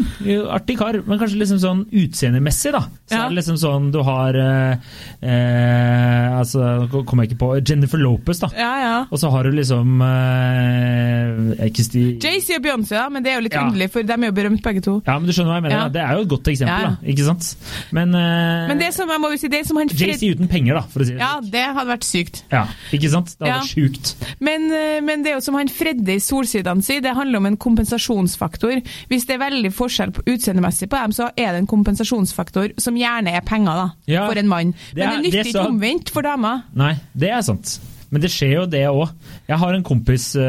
artig 0.55 0.77
kar, 0.79 0.97
men 1.05 1.19
kanskje 1.21 1.37
liksom 1.39 1.59
sånn 1.61 1.81
utseendemessig, 1.93 2.71
da. 2.73 2.81
Så 3.05 3.13
Ja. 3.15 3.25
er 3.25 3.29
det 3.33 3.37
liksom 3.39 3.57
sånn 3.61 3.91
du 3.93 3.99
har 4.03 4.33
eh, 4.35 4.77
eh, 5.21 6.37
Altså, 6.39 6.61
nå 6.89 7.03
kommer 7.07 7.25
jeg 7.25 7.33
ikke 7.33 7.41
på 7.43 7.49
Jennifer 7.61 8.01
Lopez, 8.01 8.39
da. 8.41 8.49
ja, 8.57 8.71
ja. 8.81 8.95
Og 9.11 9.19
så 9.21 9.29
har 9.31 9.43
du 9.47 9.51
liksom 9.55 10.01
eh, 10.05 11.69
Kristi 11.75 12.03
Jay-Z 12.21 12.57
og 12.57 12.63
Beyoncé, 12.65 12.95
da, 12.97 13.05
men 13.13 13.23
det 13.25 13.31
er 13.33 13.39
jo 13.39 13.45
litt 13.47 13.55
Ja. 13.55 13.63
underlig, 13.67 13.89
for 13.93 14.03
de 14.03 14.13
er 14.13 14.25
jo 14.29 14.35
berømt 14.35 14.63
begge 14.65 14.81
to. 14.83 14.97
Ja, 15.05 15.17
men 15.19 15.27
du 15.29 15.33
skjønner 15.35 15.51
hva 15.53 15.59
jeg 15.61 15.65
mener. 15.67 15.77
Ja. 15.77 15.87
Det 15.95 16.01
er 16.03 16.13
jo 16.17 16.25
et 16.25 16.31
godt 16.33 16.49
eksempel, 16.51 16.87
da. 16.89 17.11
Ikke 17.13 17.25
sant? 17.29 17.55
Men, 17.91 18.15
eh, 18.15 18.67
Men 18.67 18.77
det 18.79 18.93
som 18.93 19.09
jeg 19.09 19.21
må 19.21 19.31
jo 19.31 19.37
si, 19.37 19.47
det 19.47 19.65
som 19.67 19.77
han 19.77 19.89
Fred... 19.89 20.15
JC 20.17 20.35
uten 20.35 20.47
penger, 20.51 20.73
da, 20.79 20.81
for 20.81 20.99
å 21.01 21.05
si 21.07 21.13
det 21.13 21.19
Ja, 21.23 21.39
det 21.41 21.65
hadde 21.75 21.89
vært 21.93 22.03
sykt. 22.07 22.43
Ja, 22.51 22.65
ikke 22.91 23.09
sant? 23.13 23.35
Det 23.37 23.47
hadde 23.47 23.61
vært 23.61 23.73
sjukt. 23.75 24.15
Men, 24.39 24.67
eh, 24.71 24.99
men 25.01 25.23
det 25.23 25.31
er 25.31 25.35
jo 25.39 25.45
som 25.45 25.55
han 25.59 25.67
Fredde 25.75 26.15
i 26.15 26.19
Solsidene 26.65 26.83
sier, 26.85 27.01
det 27.01 27.13
handler 27.15 27.37
om 27.37 27.45
en 27.45 27.57
kompensasjonsfaktor. 27.57 28.81
Hvis 29.09 29.25
det 29.27 29.35
er 29.35 29.41
veldig 29.43 29.71
forskjell 29.73 30.11
på 30.15 30.23
utseendemessig 30.33 30.89
på 30.89 30.97
dem, 31.01 31.11
så 31.15 31.29
er 31.37 31.51
det 31.53 31.61
en 31.63 31.67
kompensasjonsfaktor 31.69 32.73
som 32.81 32.95
gjerne 32.97 33.33
er 33.37 33.41
penger, 33.45 33.75
da. 33.83 33.89
Ja, 34.09 34.25
for 34.27 34.37
en 34.39 34.47
mann. 34.47 34.73
det 34.93 35.03
er- 35.03 35.09
Men 35.09 35.21
det 35.23 35.31
nytter 35.33 35.43
det 35.43 35.51
sa- 35.53 35.59
ikke 35.59 35.69
omvendt 35.69 36.09
for 36.09 36.21
damer. 36.21 36.63
Nei, 36.73 36.95
det 37.15 37.29
er 37.29 37.41
sant. 37.41 37.79
Men 38.15 38.23
det 38.23 38.31
skjer 38.31 38.53
jo 38.53 38.65
det 38.71 38.85
òg. 38.87 39.09
Jeg 39.49 39.59
har 39.59 39.75
en 39.75 39.83
kompis 39.83 40.29
uh, 40.39 40.45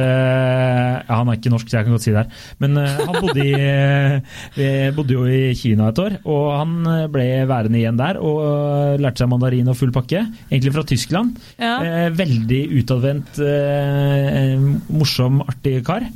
ja, 1.03 1.17
Han 1.19 1.33
er 1.33 1.41
ikke 1.41 1.51
norsk, 1.51 1.67
så 1.67 1.81
jeg 1.81 1.89
kan 1.89 1.97
godt 1.97 2.05
si 2.05 2.13
det 2.15 2.23
her. 2.23 2.45
Men 2.63 2.79
uh, 2.79 3.01
han 3.09 3.19
bodde, 3.25 3.43
i, 3.43 3.55
eh, 4.63 4.87
bodde 4.95 5.17
jo 5.17 5.27
i 5.27 5.51
Kina 5.59 5.91
et 5.91 5.99
år, 5.99 6.19
og 6.23 6.45
han 6.55 6.77
ble 7.11 7.27
værende 7.51 7.81
igjen 7.81 7.99
der 7.99 8.21
og 8.23 9.03
lærte 9.03 9.25
seg 9.25 9.33
mandarin 9.33 9.73
og 9.73 9.79
full 9.81 9.91
pakke. 9.95 10.23
Egentlig 10.47 10.77
fra 10.77 10.87
Tyskland. 10.87 11.35
Ja. 11.59 11.75
Veldig 12.15 12.63
utadvendt, 12.79 13.41
morsom, 14.95 15.43
artig 15.51 15.81
kar. 15.87 16.07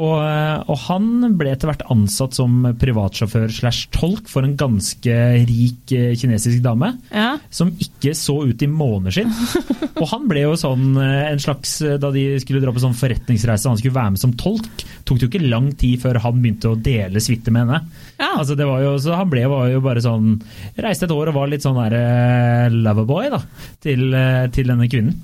Og, 0.00 0.14
eh, 0.24 0.62
og 0.72 0.78
han 0.86 1.34
ble 1.36 1.50
etter 1.52 1.68
hvert 1.68 1.82
ansatt 1.92 2.32
som 2.32 2.62
privatsjåfør 2.80 3.50
slash 3.52 3.90
tolk 3.92 4.30
for 4.32 4.46
en 4.46 4.54
ganske 4.56 5.16
rik 5.44 5.92
eh, 5.92 6.14
kinesisk 6.16 6.62
dame 6.64 6.94
Ja. 7.12 7.34
som 7.52 7.74
ikke 7.76 8.14
så 8.16 8.38
ut 8.48 8.64
i 8.64 8.68
måneder 8.72 9.12
sin. 9.18 9.34
Og 10.00 10.06
han 10.08 10.24
ble 10.30 10.46
jo 10.46 10.54
sånn 10.56 10.96
eh, 10.96 11.26
en 11.28 11.42
slags 11.44 11.74
Da 12.00 12.08
de 12.14 12.22
skulle 12.40 12.62
dra 12.64 12.72
på 12.72 12.80
sånn 12.80 12.96
forretningsreise, 12.96 13.68
han 13.68 13.76
skulle 13.82 13.98
være 13.98 14.14
med 14.14 14.22
som 14.22 14.32
tolk, 14.40 14.86
tok 15.04 15.20
det 15.20 15.26
jo 15.26 15.30
ikke 15.34 15.50
lang 15.52 15.68
tid 15.76 16.00
før 16.00 16.22
han 16.24 16.40
begynte 16.40 16.72
å 16.72 16.78
dele 16.80 17.20
suite 17.20 17.52
med 17.52 17.66
henne. 17.66 17.82
Ja. 18.16 18.30
Altså 18.40 18.56
det 18.56 18.64
var 18.70 18.80
jo, 18.80 18.94
så 19.02 19.18
han 19.20 19.28
ble 19.30 19.44
var 19.52 19.68
jo 19.74 19.82
bare 19.84 20.00
sånn 20.04 20.38
Reiste 20.80 21.04
et 21.04 21.12
år 21.12 21.28
og 21.34 21.36
var 21.36 21.52
litt 21.52 21.66
sånn 21.66 21.76
der 21.76 21.98
uh, 22.00 22.72
loverboy 22.72 23.28
da, 23.34 23.42
til, 23.84 24.08
til 24.56 24.72
denne 24.72 24.88
kvinnen. 24.88 25.20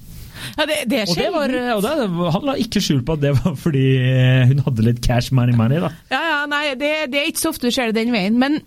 Ja, 0.56 0.66
det, 0.68 0.78
det 0.90 1.02
er 1.02 1.10
Og, 1.10 1.16
det 1.18 1.28
var, 1.34 1.54
og 1.76 1.84
det, 1.84 2.32
han 2.34 2.48
la 2.48 2.56
ikke 2.62 2.82
skjul 2.84 3.04
på 3.06 3.18
at 3.18 3.22
det 3.22 3.34
var 3.38 3.54
fordi 3.58 3.86
eh, 4.00 4.42
hun 4.50 4.64
hadde 4.66 4.86
litt 4.86 5.00
cash 5.04 5.34
money 5.34 5.56
money. 5.56 5.80
da. 5.82 5.92
Ja, 6.12 6.22
ja, 6.32 6.42
nei, 6.50 6.64
det, 6.78 6.92
det 7.12 7.22
er 7.22 7.32
ikke 7.32 7.44
så 7.44 7.52
ofte 7.54 7.68
du 7.68 7.74
ser 7.74 7.90
det 7.90 7.98
den 8.00 8.14
veien. 8.14 8.38
Men, 8.40 8.60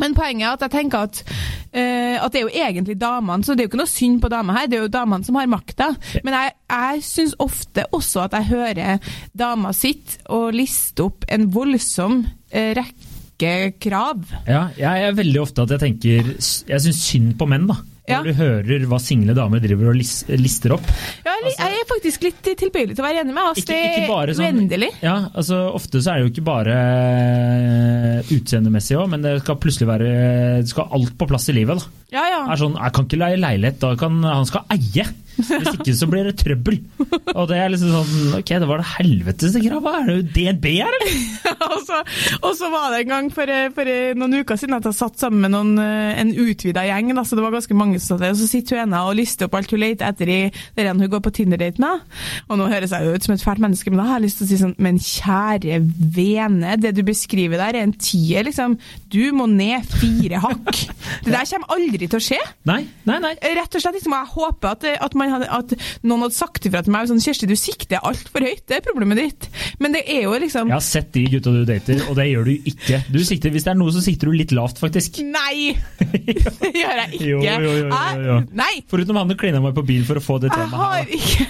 men 0.00 0.16
poenget 0.16 0.48
er 0.48 0.56
at 0.56 0.64
jeg 0.66 0.74
tenker 0.74 1.06
at, 1.08 1.22
uh, 1.28 2.16
at 2.24 2.32
det 2.32 2.42
er 2.42 2.46
jo 2.46 2.64
egentlig 2.66 2.98
damene, 3.00 3.44
så 3.44 3.54
det 3.54 3.64
er 3.64 3.68
jo 3.68 3.72
ikke 3.72 3.82
noe 3.82 3.92
synd 3.92 4.20
på 4.22 4.32
damer 4.32 4.58
her, 4.58 4.68
det 4.70 4.78
er 4.78 4.84
jo 4.86 4.92
damene 4.96 5.28
som 5.28 5.38
har 5.40 5.50
makta. 5.52 5.92
Men 6.24 6.38
jeg, 6.38 6.56
jeg 6.72 7.06
syns 7.08 7.38
ofte 7.42 7.86
også 7.92 8.26
at 8.26 8.36
jeg 8.38 8.50
hører 8.52 9.14
damer 9.38 9.76
sitt 9.76 10.18
og 10.32 10.50
liste 10.56 11.08
opp 11.08 11.28
en 11.32 11.48
voldsom 11.52 12.22
uh, 12.24 12.72
rekke 12.78 13.54
krav. 13.82 14.22
Ja, 14.46 14.68
jeg 14.78 15.08
er 15.08 15.16
veldig 15.18 15.40
ofte 15.42 15.64
at 15.64 15.72
jeg 15.74 15.82
tenker 15.82 16.28
Jeg 16.36 16.82
syns 16.84 17.00
synd 17.08 17.32
på 17.40 17.48
menn, 17.50 17.66
da. 17.70 17.80
Når 18.02 18.10
Ja. 18.10 18.22
du 18.26 18.32
hører 18.34 18.86
hva 18.90 18.98
single 18.98 19.34
damer 19.34 19.60
driver 19.62 19.92
og 19.92 19.94
lister 20.42 20.72
opp. 20.74 20.82
Ja, 21.22 21.36
jeg, 21.44 21.52
jeg 21.54 21.76
er 21.78 21.86
faktisk 21.86 22.24
litt 22.26 22.42
tilbøyelig 22.58 22.96
til 22.96 23.04
å 23.04 23.06
være 23.06 23.20
enig 23.22 23.34
med. 23.36 23.44
Astrid 23.52 23.70
Ikke, 23.78 24.08
ikke 24.08 24.34
sånn. 24.34 25.04
Ja, 25.06 25.14
altså 25.38 25.60
Ofte 25.78 26.02
så 26.02 26.10
er 26.10 26.18
det 26.18 26.24
jo 26.26 26.32
ikke 26.32 26.44
bare 26.48 26.74
eh, 26.74 28.32
utseendemessig 28.34 28.98
òg, 28.98 29.06
men 29.12 29.22
det 29.22 29.36
skal 29.44 29.58
plutselig 29.62 29.86
være 29.90 30.10
Det 30.62 30.72
skal 30.72 30.90
alt 30.98 31.14
på 31.18 31.28
plass 31.30 31.46
i 31.52 31.56
livet. 31.56 31.78
da. 31.78 32.18
Ja, 32.18 32.24
ja. 32.28 32.40
Er 32.52 32.58
sånn, 32.60 32.74
Jeg 32.76 32.92
kan 32.98 33.06
ikke 33.06 33.22
leie 33.22 33.38
leilighet, 33.40 33.78
da 33.86 33.94
kan 33.96 34.18
han 34.26 34.46
skal 34.50 34.66
eie! 34.74 35.06
Hvis 35.36 35.72
ikke 35.74 35.94
så 35.96 36.08
blir 36.10 36.26
det 36.28 36.34
trøbbel. 36.40 36.78
Og 37.34 37.46
det 37.50 37.58
er 37.58 37.72
liksom 37.72 37.92
sånn 37.92 38.36
Ok, 38.38 38.52
det 38.62 38.68
var 38.68 38.82
det 38.82 38.88
helveteste 38.92 39.62
kravet. 39.64 39.96
Er 39.98 40.08
det 40.08 40.16
jo 40.16 40.24
DNB 40.36 40.66
her, 40.76 40.96
eller? 40.98 41.16
og, 41.72 41.78
så, 41.86 42.00
og 42.40 42.52
så 42.58 42.70
var 42.72 42.92
det 42.92 43.02
en 43.02 43.12
gang 43.12 43.30
for, 43.34 43.52
for 43.76 43.92
noen 44.18 44.38
uker 44.42 44.60
siden 44.60 44.76
at 44.76 44.88
jeg 44.88 44.98
satt 44.98 45.20
sammen 45.20 45.44
med 45.46 45.54
noen, 45.54 45.72
eh, 45.82 46.20
en 46.22 46.32
utvida 46.44 46.84
gjeng. 46.88 47.12
Da, 47.16 47.24
så 47.26 47.38
det 47.38 47.44
var 47.46 47.54
ganske 47.56 47.78
mange 47.78 48.00
som 48.00 48.14
satt 48.14 48.24
der. 48.26 48.34
Og 48.36 48.40
så 48.42 48.48
sitter 48.50 48.78
hun 48.78 48.84
ene 48.86 49.02
og 49.08 49.16
lister 49.18 49.48
opp 49.48 49.58
alt 49.58 49.72
hun 49.72 49.82
leter 49.82 50.08
etter 50.08 50.32
i 50.32 50.40
den 50.78 51.02
hun 51.02 51.12
går 51.12 51.24
på 51.24 51.34
Tinder-date 51.38 51.82
med. 51.82 52.04
Og 52.48 52.60
nå 52.60 52.68
høres 52.72 52.94
jeg 52.94 53.06
jo 53.06 53.16
ut 53.16 53.26
som 53.28 53.36
et 53.36 53.44
fælt 53.44 53.62
menneske, 53.62 53.92
men 53.92 54.02
da 54.02 54.08
har 54.10 54.20
jeg 54.20 54.26
lyst 54.28 54.40
til 54.42 54.46
å 54.46 54.50
si 54.50 54.60
sånn 54.60 54.76
Men 54.82 54.98
kjære 55.02 55.78
vene, 56.16 56.76
det 56.80 56.94
du 56.96 57.02
beskriver 57.06 57.60
der 57.60 57.78
er 57.78 57.86
en 57.86 57.94
tier, 57.96 58.44
liksom. 58.46 58.76
Du 59.12 59.22
må 59.36 59.48
ned 59.50 59.86
fire 59.92 60.42
hakk. 60.42 60.70
Det 61.22 61.32
der 61.32 61.48
kommer 61.48 61.76
aldri 61.76 62.08
til 62.08 62.18
å 62.18 62.22
skje. 62.22 62.40
Nei, 62.68 62.82
nei, 63.08 63.18
nei. 63.22 63.34
Rett 63.58 63.76
og 63.76 63.84
slett 63.84 63.98
liksom, 63.98 64.14
Jeg 64.16 64.32
håper 64.32 64.72
at, 64.72 64.86
at 65.06 65.16
man 65.18 65.21
hadde, 65.30 65.48
at 65.52 65.74
noen 66.02 66.24
hadde 66.26 66.34
sagt 66.36 66.66
ifra 66.66 66.82
til 66.82 66.94
meg 66.94 67.06
sånn 67.10 67.22
Kjersti, 67.22 67.46
du 67.46 67.54
sikter 67.58 68.02
altfor 68.02 68.42
høyt, 68.42 68.64
det 68.66 68.80
er 68.80 68.84
problemet 68.86 69.20
ditt. 69.20 69.48
Men 69.82 69.94
det 69.94 70.02
er 70.10 70.24
jo 70.26 70.32
liksom 70.42 70.72
Jeg 70.72 70.78
har 70.78 70.84
sett 70.86 71.12
de 71.14 71.24
gutta 71.36 71.52
du 71.54 71.62
dater, 71.68 72.02
og 72.08 72.18
det 72.18 72.26
gjør 72.30 72.48
du 72.48 72.68
ikke. 72.72 73.02
Du 73.12 73.20
sikter, 73.26 73.54
hvis 73.54 73.66
det 73.68 73.74
er 73.74 73.78
noe, 73.78 73.94
så 73.94 74.02
sikter 74.04 74.30
du 74.30 74.36
litt 74.36 74.54
lavt, 74.56 74.82
faktisk. 74.82 75.22
Nei! 75.28 75.76
Det 76.62 76.70
gjør 76.78 76.98
jeg 77.02 77.08
ikke. 77.16 77.26
Jo, 77.26 77.38
jo, 77.42 77.56
jo, 77.62 77.72
jo. 77.78 77.86
Jeg, 77.92 78.42
nei! 78.58 78.72
Foruten 78.90 79.18
han 79.18 79.30
du 79.30 79.36
klina 79.38 79.62
meg 79.62 79.74
på 79.76 79.84
bil 79.86 80.04
for 80.08 80.18
å 80.18 80.22
få 80.24 80.38
det 80.42 80.50
Jeg 80.50 80.58
temaet 80.58 80.82
har 80.82 81.16
ikke 81.16 81.46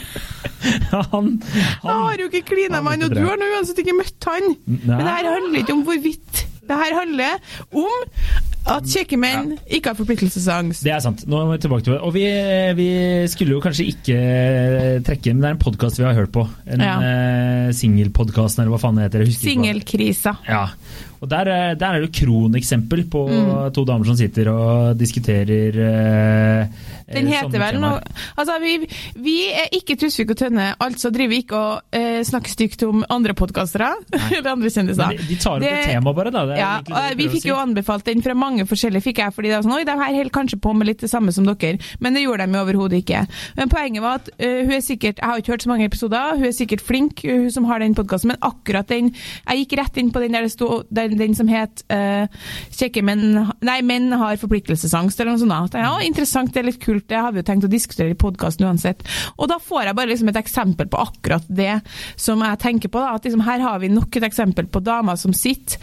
han, 0.93 1.05
Han, 1.13 1.29
Jeg 1.43 1.99
har 2.07 2.23
jo 2.23 2.29
ikke 2.31 2.45
klina 2.53 2.81
med 2.85 2.95
han, 2.97 3.05
og 3.09 3.17
du 3.17 3.23
har 3.27 3.41
nå 3.41 3.51
uansett 3.57 3.83
ikke 3.83 3.97
møtt 3.99 4.29
han. 4.31 4.49
Nei. 4.67 4.81
Men 4.87 5.05
det 5.05 5.13
her 5.13 5.31
handler 5.33 5.63
ikke 5.63 5.77
om 5.77 5.85
hvorvidt. 5.89 6.43
Det 6.63 6.79
her 6.79 6.97
handler 6.97 7.41
om 7.75 8.51
at 8.67 8.87
kjekke 8.87 9.17
menn 9.19 9.57
ikke 9.67 9.91
har 9.91 9.97
forpliktelsesangst. 9.99 10.85
det 10.87 10.93
er 10.95 11.01
sant. 11.03 11.25
Nå 11.27 11.41
er 11.43 11.49
vi 11.53 11.59
tilbake 11.65 11.87
til 11.87 11.95
det. 11.97 12.01
Og 12.07 12.13
vi, 12.15 12.25
vi 12.79 12.89
skulle 13.33 13.57
jo 13.57 13.63
kanskje 13.65 13.89
ikke 13.91 14.19
trekke, 15.07 15.35
men 15.35 15.43
det 15.43 15.49
er 15.51 15.57
en 15.57 15.63
podkast 15.65 15.99
vi 15.99 16.07
har 16.07 16.15
hørt 16.15 16.33
på. 16.35 16.47
En 16.67 16.81
Ja. 16.85 16.95
ja. 17.03 17.73
singelpodkast, 17.73 18.59
eller 18.63 18.75
hva 18.75 18.81
faen 18.83 19.01
det 19.01 19.09
heter. 19.11 19.27
Singelkrisa. 19.35 20.37
Ja. 20.49 20.67
Og 21.23 21.29
der, 21.31 21.47
er- 21.47 21.75
der 21.79 21.87
er 21.95 22.01
det 22.03 22.09
jo 22.09 22.27
kroneksempel 22.27 23.05
på 23.11 23.21
Mm. 23.31 23.73
to 23.73 23.85
damer 23.87 24.05
som 24.05 24.17
sitter 24.19 24.49
og 24.51 24.97
diskuterer 24.99 25.77
eh, 25.79 26.67
Den 27.13 27.29
eh, 27.29 27.35
heter 27.37 27.61
vel 27.63 27.79
noe. 27.81 28.01
Altså, 28.39 28.57
vi, 28.63 28.73
vi 29.23 29.35
er 29.53 29.69
ikke 29.77 29.95
Tusvik 30.01 30.33
og 30.35 30.39
Tønne, 30.41 30.73
altså 30.83 31.11
driver 31.15 31.31
vi 31.33 31.39
ikke 31.45 31.59
og 31.59 31.95
eh, 31.95 32.23
snakker 32.27 32.51
stygt 32.51 32.83
om 32.87 33.05
andre 33.13 33.35
podkastere 33.39 33.93
andre 34.53 34.71
kjendiser. 34.73 35.13
De, 35.15 35.27
de 35.29 35.37
tar 35.41 35.59
opp 35.59 35.65
Det- 35.65 35.73
et 35.79 35.91
tema, 35.93 36.13
bare. 36.17 36.33
da. 36.35 36.43
Ja, 36.59 36.73
vi 37.19 37.29
fikk 37.33 37.45
si. 37.45 37.49
jo 37.53 37.59
anbefalt 37.61 38.05
den 38.09 38.23
fra 38.25 38.35
mange 38.35 38.67
forskjellige, 38.67 39.05
fikk 39.07 39.23
jeg, 39.23 39.35
fordi 39.37 39.53
det 39.53 39.59
var 39.61 39.67
sånn, 39.69 39.77
oi, 39.79 39.85
de 39.89 39.97
her 40.03 40.17
holder 40.19 40.35
kanskje 40.35 40.59
på 40.65 40.75
med 40.77 40.89
litt 40.91 41.05
det 41.07 41.11
samme 41.13 41.33
som 41.35 41.47
dere, 41.49 41.79
men 42.03 42.15
det 42.19 42.25
gjorde 42.25 42.47
de 42.49 42.59
jo 42.59 42.65
overhodet 42.65 42.99
ikke. 43.05 43.23
Men 43.59 43.71
poenget 43.73 44.03
var 44.05 44.19
at 44.23 44.31
uh, 44.35 44.59
hun 44.67 44.75
er 44.77 44.83
sikkert, 44.85 45.21
jeg 45.23 45.29
har 45.29 45.39
ikke 45.43 45.53
hørt 45.55 45.67
så 45.67 45.71
mange 45.73 45.87
episoder, 45.87 46.35
hun 46.41 46.49
er 46.51 46.57
sikkert 46.57 46.83
flink, 46.83 47.23
hun 47.29 47.47
som 47.55 47.67
har 47.71 47.79
den 47.85 47.95
podcasten, 47.95 48.33
men 48.35 48.41
akkurat 48.43 48.89
den, 48.91 49.13
jeg 49.47 49.63
gikk 49.63 49.77
rett 49.83 50.01
inn 50.03 50.11
på 50.15 50.23
den 50.25 50.35
der 50.37 50.47
det 50.49 50.53
stod, 50.55 50.89
den, 50.91 51.12
den 51.21 51.37
som 51.39 51.51
het 51.51 51.85
uh, 51.93 52.25
kjekke 52.75 53.05
menn, 53.07 53.39
nei, 53.65 53.79
menn 53.87 54.11
har 54.19 54.41
forpliktelsesangst, 54.41 55.21
eller 55.21 55.35
noe 55.35 55.43
sånt 55.43 55.75
da. 55.75 55.85
Ja, 55.85 55.95
interessant, 56.07 56.53
det 56.55 56.63
er 56.63 56.71
litt 56.71 56.83
kult, 56.83 57.07
det 57.11 57.21
har 57.21 57.35
vi 57.35 57.43
jo 57.43 57.49
tenkt 57.49 57.69
å 57.69 57.73
diskutere 57.73 58.15
i 58.15 58.19
podcasten 58.19 58.67
uansett. 58.69 59.05
Og 59.37 59.51
da 59.53 59.61
får 59.63 59.91
jeg 59.91 59.99
bare 60.01 60.13
liksom 60.13 60.33
et 60.33 60.43
eksempel 60.43 60.91
på 60.93 61.03
akkurat 61.03 61.47
det 61.49 61.79
som 62.17 62.43
jeg 62.45 62.63
tenker 62.63 62.93
på, 62.93 63.03
da, 63.03 63.17
at 63.17 63.29
liksom 63.29 63.47
her 63.47 63.65
har 63.65 63.81
vi 63.83 63.93
nok 63.93 64.21
et 64.21 64.29
eksempel 64.29 64.69
på 64.73 64.85
damer 64.85 65.19
som 65.21 65.35
sitter 65.37 65.81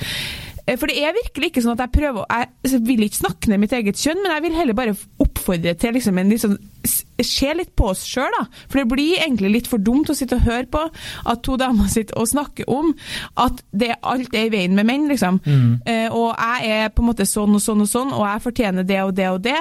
Eh, 0.70 0.78
For 0.78 0.90
det 0.90 1.02
er 1.02 1.18
virkelig 1.18 1.52
ikke 1.52 1.64
sånn 1.66 1.78
at 1.78 1.86
jeg 1.88 1.96
prøver 1.98 2.24
å 2.24 2.28
Jeg 2.30 2.82
vil 2.86 3.06
ikke 3.08 3.24
snakke 3.24 3.52
ned 3.52 3.64
mitt 3.64 3.76
eget 3.76 4.00
kjønn, 4.00 4.22
men 4.24 4.36
jeg 4.36 4.46
vil 4.46 4.60
heller 4.60 4.78
bare 4.78 4.98
oppfordre 5.24 5.76
til 5.80 5.96
liksom 5.98 6.20
en 6.22 6.34
litt 6.34 6.44
sånn 6.44 6.58
Se 6.86 7.52
litt 7.52 7.74
på 7.76 7.90
oss 7.92 8.06
sjøl, 8.08 8.32
da. 8.38 8.46
For 8.70 8.80
det 8.80 8.88
blir 8.94 9.20
egentlig 9.20 9.52
litt 9.52 9.68
for 9.68 9.82
dumt 9.84 10.10
å 10.12 10.16
sitte 10.16 10.38
og 10.38 10.46
høre 10.48 10.68
på 10.72 10.86
at 10.88 11.42
to 11.44 11.58
damer 11.60 11.90
sitter 11.96 12.20
og 12.20 12.30
snakker 12.32 12.70
om 12.72 12.94
at 13.40 13.64
det, 13.72 13.92
alt 14.00 14.36
er 14.36 14.48
i 14.48 14.54
veien 14.54 14.78
med 14.78 14.88
menn, 14.88 15.08
liksom. 15.12 15.42
Eh, 15.84 16.08
og 16.08 16.32
jeg 16.32 16.80
er 16.80 16.94
på 16.96 17.04
en 17.04 17.10
måte 17.10 17.28
sånn 17.28 17.58
og 17.58 17.64
sånn 17.64 17.84
og 17.84 17.90
sånn, 17.92 18.14
og 18.16 18.24
jeg 18.26 18.46
fortjener 18.46 18.88
det 18.88 19.02
og 19.04 19.14
det 19.18 19.30
og 19.30 19.42
det. 19.44 19.60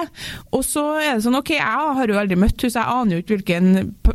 Og 0.55 0.63
så 0.65 0.85
er 1.01 1.17
det 1.17 1.25
sånn, 1.25 1.39
OK, 1.39 1.53
jeg 1.57 1.95
har 1.99 2.13
jo 2.13 2.19
aldri 2.19 2.39
møtt 2.39 2.55
henne, 2.55 2.73
så 2.73 2.81
jeg 2.81 2.99
aner 2.99 3.15
jo 3.15 3.23
ikke 3.23 3.39
hvilken 3.39 3.69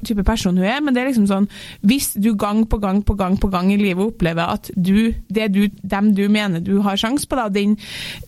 type 0.04 0.24
person 0.26 0.56
hun 0.56 0.66
er, 0.68 0.80
men 0.84 0.94
det 0.94 1.02
er 1.02 1.10
liksom 1.10 1.28
sånn 1.30 1.46
Hvis 1.86 2.12
du 2.20 2.32
gang 2.38 2.64
på 2.68 2.78
gang 2.82 3.02
på 3.04 3.16
gang 3.18 3.36
på 3.40 3.50
gang 3.52 3.70
i 3.72 3.78
livet 3.80 4.04
opplever 4.04 4.54
at 4.56 4.70
du, 4.74 5.14
det 5.28 5.50
du, 5.54 5.66
dem 5.82 6.12
du 6.16 6.26
mener 6.32 6.62
du 6.64 6.78
har 6.84 6.98
sjanse 7.00 7.28
på, 7.28 7.38
da, 7.38 7.48
den, 7.52 7.76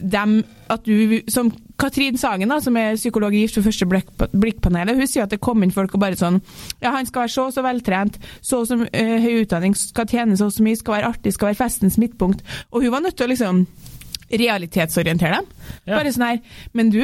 dem, 0.01 0.41
at 0.73 0.85
du, 0.87 1.21
som 1.31 1.51
Katrin 1.79 2.17
Sagen, 2.19 2.49
da, 2.51 2.57
som 2.65 2.77
er 2.81 2.97
psykolog 2.97 3.35
i 3.37 3.43
Gift 3.45 3.59
for 3.59 3.67
første 3.69 3.87
blikk- 3.87 4.27
blikkpanelet, 4.33 4.97
hun 4.97 5.07
sier 5.07 5.27
at 5.27 5.31
det 5.35 5.41
kom 5.45 5.63
inn 5.63 5.71
folk 5.75 5.95
og 5.95 6.01
bare 6.03 6.17
sånn 6.19 6.41
Ja, 6.83 6.91
han 6.97 7.07
skal 7.07 7.27
være 7.27 7.35
så 7.37 7.45
og 7.51 7.53
så 7.57 7.63
veltrent, 7.67 8.17
så 8.43 8.63
og 8.63 8.67
så 8.71 8.79
uh, 8.81 9.17
høy 9.23 9.43
utdanning, 9.45 9.77
skal 9.79 10.09
tjene 10.11 10.37
så 10.41 10.49
og 10.49 10.57
så 10.57 10.65
mye, 10.67 10.77
skal 10.81 10.99
være 10.99 11.13
artig, 11.15 11.35
skal 11.37 11.53
være 11.53 11.61
festens 11.61 11.99
midtpunkt. 12.03 12.43
Og 12.73 12.83
hun 12.83 12.95
var 12.97 13.05
nødt 13.05 13.17
til 13.19 13.29
å 13.29 13.33
liksom 13.35 13.67
realitetsorientere 14.27 15.37
dem. 15.39 15.51
Ja. 15.87 15.99
Bare 16.01 16.11
sånn 16.11 16.25
her 16.27 16.39
Men 16.75 16.89
du, 16.91 17.03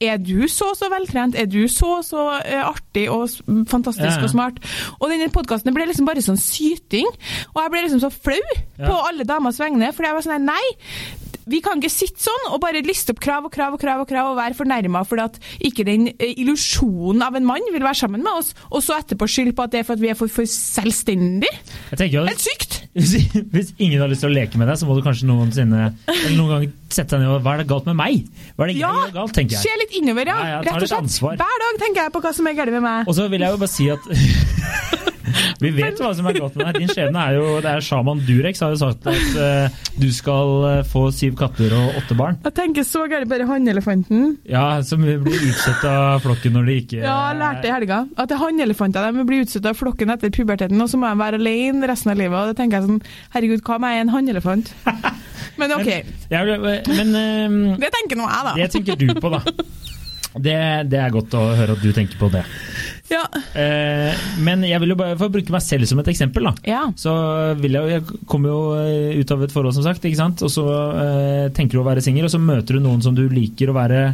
er 0.00 0.16
du 0.22 0.46
så 0.48 0.70
og 0.72 0.78
så 0.78 0.88
veltrent? 0.92 1.36
Er 1.36 1.44
du 1.50 1.66
så 1.68 1.98
og 1.98 2.04
så 2.06 2.22
eh, 2.40 2.62
artig 2.64 3.08
og 3.12 3.28
fantastisk 3.68 4.16
ja. 4.16 4.22
og 4.24 4.32
smart? 4.32 4.60
Og 4.98 5.10
denne 5.12 5.28
podkasten 5.34 5.74
ble 5.76 5.84
liksom 5.90 6.08
bare 6.08 6.24
sånn 6.24 6.40
syting. 6.40 7.08
Og 7.52 7.60
jeg 7.60 7.74
ble 7.74 7.84
liksom 7.86 8.00
så 8.06 8.12
flau 8.14 8.40
Ja. 8.80 8.88
på 8.88 8.94
alle 9.10 9.28
damers 9.28 9.60
vegne, 9.60 9.92
for 9.92 10.08
jeg 10.08 10.16
var 10.16 10.24
sånn 10.24 10.38
her 10.38 10.46
Nei! 10.48 11.18
Vi 11.50 11.62
kan 11.64 11.80
ikke 11.80 11.90
sitte 11.92 12.22
sånn 12.22 12.50
og 12.52 12.60
bare 12.62 12.82
liste 12.86 13.14
opp 13.14 13.22
krav 13.22 13.48
og 13.48 13.54
krav 13.54 13.76
og 13.76 13.80
krav 13.82 14.04
og 14.04 14.08
krav 14.10 14.32
og 14.32 14.38
være 14.38 14.58
fornærma 14.58 15.02
fordi 15.08 15.24
at 15.24 15.38
ikke 15.68 15.86
den 15.88 16.08
eh, 16.12 16.36
illusjonen 16.42 17.24
av 17.26 17.36
en 17.38 17.46
mann 17.48 17.66
vil 17.72 17.82
være 17.82 18.02
sammen 18.04 18.22
med 18.24 18.42
oss, 18.42 18.52
og 18.70 18.82
så 18.84 18.98
etterpå 19.00 19.28
skylde 19.30 19.56
på 19.56 19.66
at 19.66 19.74
det 19.74 19.82
er 19.82 19.88
for 19.88 19.98
at 19.98 20.04
vi 20.04 20.12
er 20.12 20.18
for, 20.18 20.30
for 20.32 20.48
selvstendige. 20.48 21.52
Helt 22.30 22.46
sykt! 22.46 22.78
hvis, 22.92 23.14
hvis 23.52 23.70
ingen 23.78 24.02
har 24.02 24.10
lyst 24.10 24.20
til 24.24 24.28
å 24.28 24.34
leke 24.34 24.58
med 24.60 24.68
deg, 24.68 24.76
så 24.80 24.88
må 24.88 24.96
du 24.98 25.02
kanskje 25.04 25.28
noensinne 25.28 25.84
eller 26.12 26.34
noen 26.36 26.50
gang 26.52 26.66
sette 26.92 27.16
deg 27.16 27.24
ned 27.24 27.36
og 27.38 27.46
Hva 27.46 27.54
er 27.56 27.62
det 27.62 27.68
galt 27.70 27.88
med 27.88 27.96
meg? 27.98 28.26
Hva 28.56 28.66
er 28.66 28.72
det 28.72 28.76
Ja, 28.80 28.92
galt, 29.14 29.32
tenker 29.36 29.56
jeg. 29.56 29.64
Se 29.64 29.78
litt 29.80 29.96
innover, 30.02 30.28
ja. 30.28 30.36
Ja, 30.36 30.50
ja, 30.58 30.58
Rett 30.66 30.84
og 30.84 30.90
slett. 30.92 31.38
Hver 31.40 31.64
dag 31.64 31.80
tenker 31.80 32.04
jeg 32.04 32.14
på 32.14 32.22
hva 32.24 32.34
som 32.36 32.50
er 32.50 32.58
galt 32.58 32.74
med 32.74 32.84
meg. 32.84 33.08
Og 33.08 33.16
så 33.16 33.28
vil 33.32 33.46
jeg 33.46 33.56
jo 33.56 33.62
bare 33.62 33.72
si 33.72 33.88
at 33.92 34.12
Vi 35.62 35.72
vet 35.76 36.00
hva 36.00 36.12
som 36.16 36.28
er 36.28 36.38
godt 36.38 36.56
med 36.58 36.68
deg. 36.68 36.80
Din 36.82 36.92
skjebne 36.92 37.24
er 37.28 37.38
jo 37.38 37.46
det 37.62 37.70
er 37.72 37.84
Shaman 37.84 38.22
Durek 38.26 38.58
har 38.62 38.74
jo 38.74 38.80
sagt 38.80 39.08
at 39.10 39.36
uh, 39.38 39.80
du 39.98 40.08
skal 40.14 40.52
eh, 40.68 40.82
få 40.88 41.04
syv 41.14 41.36
katter 41.38 41.72
og 41.76 41.98
åtte 42.00 42.16
barn. 42.18 42.38
Jeg 42.46 42.56
tenker 42.56 42.86
så 42.86 43.04
gærent 43.10 43.30
bare 43.30 43.46
hannelefanten. 43.48 44.36
Ja, 44.48 44.82
Som 44.86 45.04
blir 45.04 45.46
utsatt 45.48 45.84
av 45.88 46.22
flokken 46.24 46.56
når 46.56 46.68
de 46.68 46.78
ikke 46.82 47.00
Ja, 47.02 47.16
jeg 47.32 47.40
lærte 47.40 47.68
i 47.68 47.74
helga 47.74 48.02
at 48.16 48.30
det 48.30 48.36
er 48.36 48.42
hannelefanter 48.42 49.10
blir 49.22 49.44
utsatt 49.46 49.66
av 49.68 49.78
flokken 49.78 50.12
etter 50.14 50.32
puberteten, 50.34 50.80
og 50.82 50.90
så 50.90 51.00
må 51.00 51.10
de 51.10 51.20
være 51.20 51.40
alene 51.40 51.88
resten 51.90 52.12
av 52.12 52.20
livet. 52.20 52.38
Og 52.38 52.52
da 52.52 52.58
tenker 52.58 52.80
jeg 52.80 52.88
sånn 52.88 53.02
Herregud, 53.34 53.62
hva 53.66 53.78
om 53.78 53.86
jeg 53.88 53.98
er 53.98 54.06
en 54.06 54.14
hannelefant? 54.16 54.72
Men 55.60 55.74
OK. 55.76 55.88
Ja, 56.32 56.42
men 56.44 57.12
uh, 57.12 57.80
Det 57.80 57.90
tenker 57.92 58.18
nå 58.18 58.24
jeg, 58.24 58.44
da. 58.46 58.52
det 58.56 58.68
tenker 58.72 58.96
du 58.96 59.20
på, 59.20 59.32
da. 59.32 59.42
Det, 60.32 60.54
det 60.88 60.96
er 60.96 61.10
godt 61.12 61.34
å 61.36 61.42
høre 61.52 61.74
at 61.76 61.82
du 61.84 61.90
tenker 61.92 62.16
på 62.16 62.30
det. 62.32 62.40
Ja. 63.12 63.22
Eh, 63.58 64.22
men 64.44 64.64
jeg 64.66 64.80
vil 64.82 64.94
jo 64.94 64.98
bare 64.98 65.16
for 65.20 65.28
å 65.28 65.34
bruke 65.34 65.52
meg 65.54 65.64
selv 65.64 65.88
som 65.88 66.00
et 66.02 66.10
eksempel. 66.12 66.48
da. 66.48 66.54
ja. 66.68 66.82
Så 66.98 67.12
vil 67.60 67.76
jeg, 67.78 67.96
jeg 67.96 68.20
kommer 68.30 68.52
jo 68.52 68.60
eh, 68.80 69.20
ut 69.20 69.34
av 69.34 69.44
et 69.44 69.54
forhold, 69.54 69.76
som 69.76 69.86
sagt, 69.86 70.04
ikke 70.08 70.20
sant? 70.20 70.42
og 70.44 70.52
så 70.52 70.66
eh, 71.02 71.46
tenker 71.54 71.76
du 71.76 71.82
å 71.82 71.88
være 71.88 72.04
singel, 72.04 72.28
og 72.28 72.34
så 72.34 72.40
møter 72.42 72.78
du 72.78 72.84
noen 72.84 73.02
som 73.04 73.16
du 73.16 73.24
liker 73.32 73.70
å 73.70 73.76
være 73.76 74.04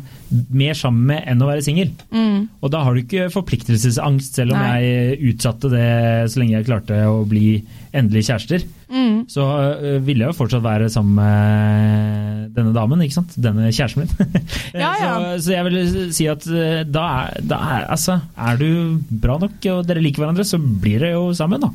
mer 0.51 0.79
sammen 0.79 1.07
med 1.13 1.29
enn 1.31 1.45
å 1.45 1.51
være 1.51 1.65
singel. 1.65 1.93
Mm. 2.11 2.49
Og 2.63 2.73
da 2.75 2.83
har 2.85 2.95
du 2.95 3.05
ikke 3.05 3.29
forpliktelsesangst, 3.35 4.41
selv 4.41 4.57
om 4.57 4.63
Nei. 4.63 4.81
jeg 4.83 5.21
utsatte 5.33 5.71
det 5.73 5.89
så 6.33 6.43
lenge 6.43 6.59
jeg 6.59 6.69
klarte 6.69 7.05
å 7.09 7.23
bli 7.29 7.61
endelig 7.97 8.27
kjærester. 8.29 8.67
Mm. 8.89 9.27
Så 9.29 9.45
uh, 9.45 9.99
ville 10.05 10.25
jeg 10.25 10.33
jo 10.33 10.37
fortsatt 10.37 10.65
være 10.65 10.89
sammen 10.93 11.17
med 11.19 12.55
denne 12.57 12.73
damen, 12.77 13.03
ikke 13.05 13.19
sant? 13.19 13.37
Denne 13.41 13.69
kjæresten 13.73 14.05
min. 14.05 14.45
Ja, 14.83 14.93
ja. 15.01 15.13
Så, 15.37 15.49
så 15.49 15.55
jeg 15.55 15.67
vil 15.69 16.13
si 16.17 16.29
at 16.31 16.45
da 16.89 17.05
er, 17.25 17.39
da 17.49 17.59
er 17.77 17.87
Altså, 17.93 18.19
er 18.37 18.61
du 18.61 18.69
bra 18.97 19.39
nok 19.43 19.69
og 19.75 19.87
dere 19.89 20.03
liker 20.05 20.25
hverandre, 20.25 20.45
så 20.49 20.59
blir 20.59 20.99
dere 21.03 21.15
jo 21.17 21.29
sammen, 21.37 21.61
da. 21.63 21.71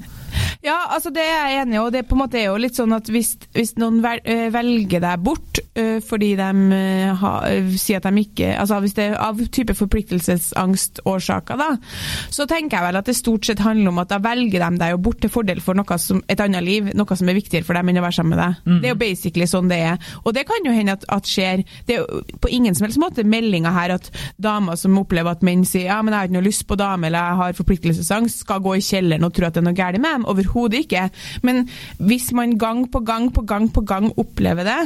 Ja, 0.65 0.77
altså 0.95 1.11
det 1.13 1.21
er 1.21 1.49
jeg 1.51 1.61
enig 1.61 1.75
i, 1.75 1.79
og 1.83 1.91
det 1.93 2.05
på 2.09 2.15
en 2.15 2.21
måte 2.23 2.39
er 2.39 2.47
jo 2.47 2.55
litt 2.57 2.77
sånn 2.77 2.93
at 2.95 3.09
hvis, 3.11 3.33
hvis 3.53 3.75
noen 3.77 3.99
øh, 4.01 4.45
velger 4.53 5.01
deg 5.03 5.21
bort 5.25 5.59
øh, 5.77 5.99
fordi 6.01 6.31
de 6.39 6.47
øh, 6.73 7.11
har- 7.19 7.67
sier 7.77 7.99
at 7.99 8.07
de 8.07 8.21
ikke 8.23 8.47
Altså 8.57 8.79
hvis 8.81 8.95
det 8.97 9.03
er 9.11 9.17
av 9.21 9.37
type 9.53 9.75
forpliktelsesangstårsaker, 9.77 11.57
da, 11.59 11.67
så 12.33 12.45
tenker 12.49 12.77
jeg 12.79 12.87
vel 12.87 12.99
at 12.99 13.09
det 13.09 13.15
stort 13.17 13.45
sett 13.45 13.61
handler 13.63 13.91
om 13.93 14.01
at 14.03 14.09
da 14.13 14.19
velger 14.23 14.63
de 14.63 14.79
deg 14.81 14.93
jo 14.95 15.01
bort 15.05 15.19
til 15.23 15.31
fordel 15.33 15.61
for 15.63 15.77
noe 15.77 15.97
som, 16.01 16.21
et 16.31 16.41
annet 16.43 16.63
liv, 16.65 16.89
noe 16.97 17.17
som 17.19 17.29
er 17.29 17.37
viktigere 17.37 17.67
for 17.67 17.77
dem 17.77 17.89
enn 17.91 17.99
å 18.01 18.05
være 18.05 18.17
sammen 18.17 18.33
med 18.37 18.41
deg. 18.43 18.63
Mm. 18.65 18.79
Det 18.83 18.89
er 18.89 18.95
jo 18.95 19.01
basically 19.03 19.47
sånn 19.49 19.69
det 19.71 19.79
er. 19.91 20.09
Og 20.23 20.33
det 20.37 20.45
kan 20.49 20.65
jo 20.65 20.73
hende 20.75 20.95
at, 20.97 21.05
at 21.13 21.29
skjer 21.29 21.63
Det 21.87 21.97
er 21.97 22.01
jo 22.03 22.23
på 22.43 22.51
ingen 22.53 22.75
som 22.77 22.87
helst 22.87 23.01
måte 23.01 23.25
meldinga 23.27 23.71
her 23.75 23.95
at 23.99 24.09
damer 24.41 24.79
som 24.79 24.97
opplever 25.01 25.35
at 25.35 25.43
menn 25.45 25.65
sier 25.67 25.89
ja, 25.91 25.99
men 26.01 26.13
jeg 26.13 26.19
har 26.21 26.29
ikke 26.31 26.37
noe 26.39 26.47
lyst 26.47 26.65
på 26.69 26.79
dame, 26.93 27.09
eller 27.09 27.27
jeg 27.27 27.39
har 27.41 27.57
forpliktelsesangst, 27.59 28.43
skal 28.45 28.63
gå 28.63 28.77
i 28.77 28.83
kjelleren 28.83 29.25
og 29.27 29.33
tro 29.35 29.47
at 29.47 29.57
det 29.57 29.63
er 29.63 29.67
noe 29.67 29.77
galt 29.77 30.01
med 30.01 30.17
dem. 30.17 30.27
Overhodet 30.29 30.83
ikke. 30.85 31.07
Men 31.45 31.65
hvis 31.99 32.31
man 32.35 32.57
gang 32.59 32.85
på 32.91 33.03
gang 33.05 33.29
på 33.33 33.43
gang 33.47 33.69
på 33.73 33.83
gang 33.87 34.11
opplever 34.17 34.67
det, 34.67 34.79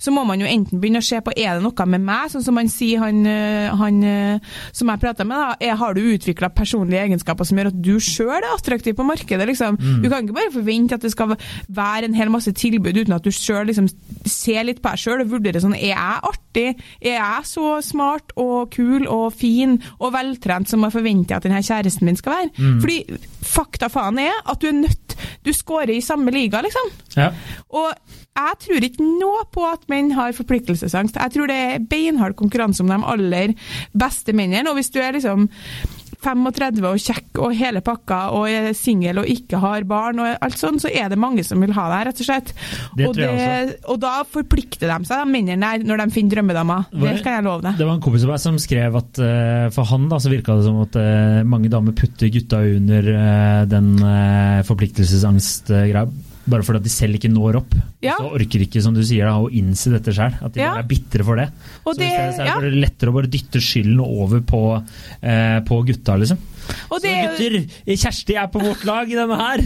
så 0.00 0.12
må 0.14 0.24
man 0.28 0.40
jo 0.40 0.48
enten 0.48 0.80
begynne 0.80 1.02
å 1.02 1.06
se 1.06 1.20
på 1.24 1.34
er 1.36 1.58
det 1.58 1.64
noe 1.64 1.86
med 1.90 2.04
meg, 2.04 2.30
sånn 2.32 2.44
som 2.44 2.58
han 2.60 2.70
sier 2.70 3.02
han, 3.02 3.22
øh, 3.26 3.70
han 3.80 4.02
øh, 4.04 4.50
som 4.76 4.92
jeg 4.92 5.02
prater 5.02 5.28
med, 5.28 5.40
da, 5.40 5.56
er, 5.60 5.78
har 5.80 5.96
du 5.96 6.02
utvikla 6.02 6.50
personlige 6.54 7.04
egenskaper 7.06 7.48
som 7.48 7.60
gjør 7.60 7.72
at 7.72 7.80
du 7.80 7.94
sjøl 8.02 8.36
er 8.38 8.50
attraktiv 8.54 8.96
på 8.98 9.06
markedet? 9.06 9.48
liksom? 9.50 9.78
Du 10.02 10.08
kan 10.08 10.24
ikke 10.24 10.36
bare 10.36 10.54
forvente 10.54 10.96
at 10.96 11.04
det 11.04 11.12
skal 11.12 11.36
være 11.68 12.08
en 12.08 12.16
hel 12.16 12.32
masse 12.32 12.52
tilbud 12.56 12.96
uten 13.02 13.16
at 13.16 13.24
du 13.24 13.32
sjøl 13.34 13.68
liksom 13.70 13.88
ser 14.28 14.64
litt 14.66 14.82
på 14.82 14.90
deg 14.90 15.00
sjøl 15.00 15.24
og 15.24 15.32
vurderer 15.34 15.62
sånn 15.62 15.76
Er 15.78 15.92
jeg 15.92 16.22
artig? 16.30 16.66
Er 17.00 17.16
jeg 17.16 17.48
så 17.48 17.66
smart 17.84 18.34
og 18.40 18.70
kul 18.74 19.06
og 19.10 19.30
fin 19.36 19.78
og 19.98 20.12
veltrent 20.14 20.70
som 20.70 20.84
jeg 20.86 20.94
forventer 20.94 21.38
at 21.38 21.49
denne 21.50 21.62
kjæresten 21.66 22.06
min 22.06 22.18
skal 22.18 22.36
være? 22.36 22.70
Fordi 22.80 23.18
fakta 23.50 23.90
faen 23.92 24.22
er 24.22 24.38
at 24.46 24.62
du 24.62 24.70
er 24.70 24.78
nødt 24.84 25.16
Du 25.44 25.52
scorer 25.56 25.90
i 25.92 26.00
samme 26.04 26.30
liga, 26.32 26.60
liksom. 26.64 26.90
Ja. 27.16 27.30
Og 27.68 27.90
jeg 28.36 28.56
tror 28.64 28.84
ikke 28.86 29.04
noe 29.04 29.44
på 29.52 29.64
at 29.68 29.86
menn 29.88 30.12
har 30.16 30.32
forpliktelsesangst. 30.36 31.16
Jeg 31.16 31.34
tror 31.34 31.50
det 31.50 31.56
er 31.56 31.84
beinhard 31.90 32.36
konkurranse 32.38 32.84
om 32.84 32.92
de 32.92 32.98
aller 33.12 33.54
beste 33.96 34.32
mennene. 34.36 34.70
Og 34.70 34.78
hvis 34.78 34.92
du 34.94 35.00
er 35.00 35.16
liksom 35.16 35.48
35 36.24 36.86
og 36.88 37.00
kjekk 37.00 37.40
og 37.40 37.54
hele 37.56 37.82
pakka 37.84 38.20
og 38.36 38.46
er 38.50 38.70
singel 38.76 39.22
og 39.22 39.28
ikke 39.30 39.60
har 39.62 39.86
barn 39.88 40.20
og 40.22 40.30
alt 40.44 40.58
sånn, 40.60 40.80
så 40.82 40.90
er 40.92 41.10
det 41.12 41.18
mange 41.20 41.44
som 41.46 41.62
vil 41.62 41.74
ha 41.76 41.86
deg, 41.94 42.06
rett 42.10 42.22
og 42.22 42.28
slett. 42.28 42.52
Det 42.98 43.08
og, 43.08 43.20
jeg 43.20 43.74
og 43.90 44.00
da 44.02 44.14
forplikter 44.28 44.90
de 44.90 45.08
seg, 45.08 45.24
de 45.24 45.34
mennene 45.34 45.60
der, 45.60 45.86
når 45.86 46.04
de 46.04 46.08
finner 46.14 46.36
drømmedama. 46.36 46.78
Det 46.92 47.16
kan 47.24 47.38
jeg 47.38 47.46
love 47.46 47.64
deg. 47.66 47.78
Det 47.80 47.88
var 47.88 47.96
en 47.96 48.04
kompis 48.04 48.26
av 48.26 48.34
meg 48.34 48.42
som 48.42 48.58
skrev 48.60 48.98
at 49.00 49.22
uh, 49.22 49.66
for 49.74 49.88
han 49.90 50.08
da, 50.10 50.20
så 50.20 50.32
virka 50.32 50.58
det 50.58 50.66
som 50.68 50.80
at 50.84 50.98
uh, 51.00 51.40
mange 51.48 51.72
damer 51.72 51.96
putter 51.96 52.32
gutta 52.32 52.62
under 52.76 53.12
uh, 53.14 53.62
den 53.70 53.94
forpliktelsesangstgreia. 54.68 56.06
Bare 56.50 56.66
fordi 56.66 56.82
de 56.84 56.92
selv 56.92 57.14
ikke 57.18 57.30
når 57.32 57.60
opp. 57.62 57.74
Ja. 58.02 58.16
Og 58.18 58.24
så 58.26 58.40
orker 58.40 58.64
ikke 58.66 58.82
som 58.82 58.94
du 58.96 59.02
sier 59.06 59.28
da, 59.30 59.36
å 59.38 59.50
innse 59.52 59.92
dette 59.94 60.12
sjøl. 60.16 60.34
At 60.42 60.52
de 60.54 60.60
Ja. 60.60 60.72
bare 60.74 60.84
er 60.84 60.88
bitre 60.90 61.24
for 61.24 61.36
det. 61.40 61.48
Og 61.86 61.94
så 61.94 61.98
det- 62.00 62.08
i 62.08 62.14
stedet 62.16 62.34
så 62.36 62.56
er 62.58 62.70
det 62.70 62.80
lettere 62.82 63.10
å 63.10 63.14
bare 63.14 63.30
dytte 63.30 63.60
skylden 63.62 64.00
over 64.00 64.40
på, 64.40 64.62
på 65.70 65.84
gutta, 65.86 66.16
liksom. 66.18 66.38
Og 66.90 67.00
det 67.02 67.10
så 67.10 67.30
gutter, 67.38 67.96
Kjersti 67.96 68.36
er 68.38 68.46
på 68.52 68.60
vårt 68.62 68.84
lag 68.84 69.10
i 69.10 69.16
denne 69.18 69.36
her! 69.36 69.58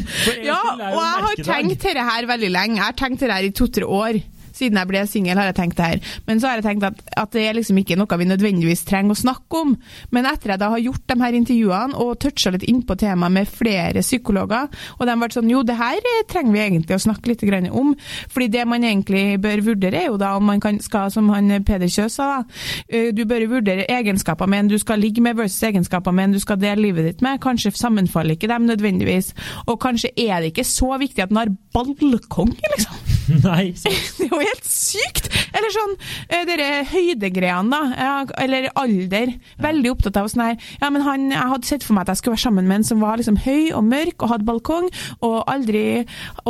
Ja, 0.45 0.61
til 0.63 0.85
og 0.87 1.01
jeg 1.03 1.25
har 1.25 1.35
tenkt 1.37 1.45
tenkt 1.45 1.83
dette 1.83 2.05
her 2.11 2.27
veldig 2.31 2.51
lenge. 2.55 2.77
Jeg 2.77 2.85
har 2.85 2.93
tenkt 2.97 3.21
dette 3.21 3.33
her 3.35 3.45
i 3.45 3.51
to-tre 3.51 3.85
år. 3.85 4.23
Siden 4.55 4.79
jeg 4.81 4.91
ble 4.91 5.05
singel, 5.11 5.39
har 5.41 5.51
jeg 5.51 5.59
tenkt 5.59 5.79
det 5.81 5.89
her. 5.91 6.13
Men 6.29 6.41
så 6.41 6.51
har 6.51 6.61
jeg 6.61 6.67
tenkt 6.69 6.87
at, 6.89 7.01
at 7.21 7.33
det 7.35 7.47
er 7.49 7.59
liksom 7.59 7.79
ikke 7.81 7.99
noe 7.99 8.19
vi 8.21 8.29
nødvendigvis 8.31 8.85
trenger 8.89 9.15
å 9.15 9.19
snakke 9.19 9.63
om. 9.65 9.75
Men 10.15 10.29
etter 10.31 10.55
jeg 10.55 10.63
da 10.63 10.71
har 10.73 10.83
gjort 10.83 11.07
de 11.11 11.19
her 11.21 11.39
intervjuene 11.39 12.01
og 12.01 12.19
toucha 12.23 12.53
litt 12.55 12.67
innpå 12.71 12.97
temaet 13.01 13.35
med 13.35 13.51
flere 13.51 14.05
psykologer, 14.05 14.71
og 14.99 15.05
de 15.05 15.13
har 15.13 15.21
vært 15.21 15.39
sånn 15.39 15.51
jo, 15.51 15.63
det 15.67 15.77
her 15.79 15.99
eh, 15.99 16.23
trenger 16.31 16.55
vi 16.55 16.63
egentlig 16.65 16.99
å 16.99 17.03
snakke 17.07 17.33
litt 17.33 17.45
om. 17.71 17.93
Fordi 18.33 18.49
det 18.53 18.65
man 18.69 18.85
egentlig 18.87 19.25
bør 19.43 19.63
vurdere, 19.71 20.05
er 20.05 20.09
jo 20.13 20.19
da 20.21 20.35
om 20.39 20.47
man 20.49 20.63
kan, 20.63 20.79
skal, 20.83 21.11
som 21.13 21.29
han 21.33 21.51
Peder 21.67 21.91
Kjøs 21.91 22.19
sa, 22.19 22.31
da, 22.31 22.61
eh, 22.89 23.11
du 23.15 23.25
bør 23.29 23.47
vurdere 23.57 23.89
egenskaper 23.91 24.51
med 24.51 24.65
en 24.65 24.73
du 24.75 24.79
skal 24.81 25.03
ligge 25.03 25.23
med 25.25 25.37
versus 25.39 25.63
egenskaper 25.69 26.15
med 26.15 26.31
en 26.31 26.39
du 26.39 26.43
skal 26.43 26.61
dele 26.61 26.87
livet 26.87 27.11
ditt 27.11 27.25
med. 27.25 27.43
Kanskje 27.45 27.75
sammenfaller 27.79 28.39
ikke 28.39 28.51
dem 28.51 28.69
nødvendigvis. 28.71 29.35
Og 29.67 29.81
kanskje 29.83 30.15
er 30.17 30.41
det 30.41 30.55
ikke 30.55 30.69
så 30.69 30.95
viktig 31.01 31.27
at 31.27 31.35
den 31.35 31.43
har 31.43 31.55
balkong, 31.75 32.55
liksom. 32.75 33.14
Nei. 33.45 33.73
Det 34.19 34.27
er 34.27 34.31
jo 34.31 34.41
helt 34.41 34.69
sykt! 34.69 35.31
Eller 35.55 35.73
sånn 35.75 35.95
eh, 36.29 36.45
dere 36.49 36.69
høydegreiene, 36.91 37.71
da. 37.71 38.25
Eller 38.43 38.69
alder. 38.81 39.35
Veldig 39.63 39.93
opptatt 39.95 40.19
av 40.21 40.31
sånn 40.33 40.45
her 40.45 40.57
Ja, 40.81 40.91
men 40.95 41.05
han, 41.07 41.29
jeg 41.33 41.51
hadde 41.55 41.69
sett 41.69 41.87
for 41.87 41.97
meg 41.97 42.07
at 42.07 42.15
jeg 42.15 42.23
skulle 42.23 42.37
være 42.37 42.47
sammen 42.47 42.69
med 42.71 42.81
en 42.81 42.89
som 42.89 43.03
var 43.05 43.21
liksom 43.21 43.39
høy 43.45 43.71
og 43.77 43.85
mørk 43.87 44.25
og 44.25 44.35
hadde 44.35 44.49
balkong 44.49 44.89
og 45.25 45.37
aldri 45.51 45.85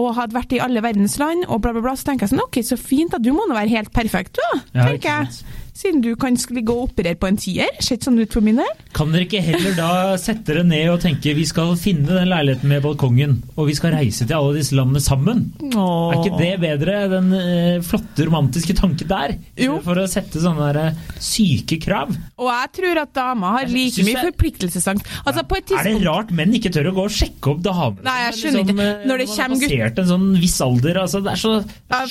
Og 0.01 0.15
hadde 0.19 0.37
vært 0.37 0.55
i 0.57 0.63
alle 0.65 0.83
verdens 0.85 1.19
land 1.21 1.47
og 1.49 1.63
bla, 1.65 1.75
bla, 1.77 1.85
bla. 1.85 1.97
Så 1.99 2.09
tenker 2.09 2.27
jeg 2.27 2.35
sånn 2.35 2.45
OK, 2.47 2.63
så 2.67 2.81
fint, 2.81 3.15
da. 3.15 3.23
Du 3.23 3.33
må 3.37 3.47
nå 3.49 3.57
være 3.57 3.75
helt 3.77 3.93
perfekt, 3.95 4.39
du, 4.39 4.43
da. 4.45 4.65
Ja, 4.81 4.89
tenker 4.91 5.23
jeg. 5.25 5.63
Siden 5.75 6.01
du 6.05 6.13
kan 6.15 6.37
ligge 6.55 6.71
og 6.71 6.85
operere 6.93 7.19
på 7.19 7.27
en 7.27 7.37
tier. 7.41 7.67
Ser 7.83 7.97
ikke 7.99 8.07
sånn 8.07 8.21
ut 8.23 8.31
for 8.37 8.45
min 8.47 8.61
del. 8.61 8.69
Kan 8.95 9.11
dere 9.11 9.25
ikke 9.27 9.41
heller 9.43 9.73
da 9.75 9.89
sette 10.23 10.45
dere 10.53 10.63
ned 10.63 10.87
og 10.93 11.01
tenke 11.03 11.33
vi 11.35 11.43
skal 11.51 11.73
finne 11.81 12.07
den 12.15 12.29
leiligheten 12.31 12.71
med 12.71 12.85
balkongen, 12.85 13.33
og 13.59 13.67
vi 13.67 13.75
skal 13.75 13.91
reise 13.97 14.23
til 14.29 14.37
alle 14.37 14.53
disse 14.61 14.77
landene 14.79 15.03
sammen? 15.03 15.41
Er 15.75 16.21
ikke 16.21 16.39
det 16.39 16.53
bedre, 16.63 16.95
den 17.11 17.33
eh, 17.35 17.81
flotte, 17.83 18.29
romantiske 18.29 18.77
tanken 18.79 19.11
der? 19.11 19.35
Jo. 19.59 19.81
For 19.83 19.99
å 19.99 20.07
sette 20.11 20.39
sånne 20.45 20.69
der, 20.77 20.79
eh, 20.93 21.19
syke 21.19 21.81
krav. 21.83 22.15
Og 22.39 22.53
jeg 22.53 22.71
tror 22.79 23.03
at 23.03 23.13
damer 23.19 23.57
har 23.59 23.67
like 23.75 23.97
synes 23.97 24.07
mye 24.13 24.15
jeg- 24.21 24.29
forpliktelsesangst. 24.31 25.11
Altså, 25.27 25.43
ja. 25.43 25.49
tidspunkt... 25.59 25.75
Er 25.83 25.91
det 25.91 26.07
rart 26.07 26.31
menn 26.39 26.55
ikke 26.55 26.71
tør 26.79 26.93
å 26.93 26.95
gå 27.01 27.09
og 27.09 27.17
sjekke 27.19 27.51
opp 27.57 27.65
damer? 27.67 27.99
Nei, 28.07 28.17
jeg 28.29 28.39
skjønner 28.45 28.63
liksom, 28.63 28.79
ikke. 28.79 28.89
eh, 28.95 29.11
Når 29.11 29.25
det 29.25 29.29
kommer 29.35 29.59
gutter 29.59 29.75
passert 29.75 29.99
en 30.05 30.11
sånn 30.15 30.31
viss 30.39 30.57
alder, 30.71 31.03
altså, 31.03 31.25
det 31.27 31.35
er 31.35 31.43
så 31.43 31.57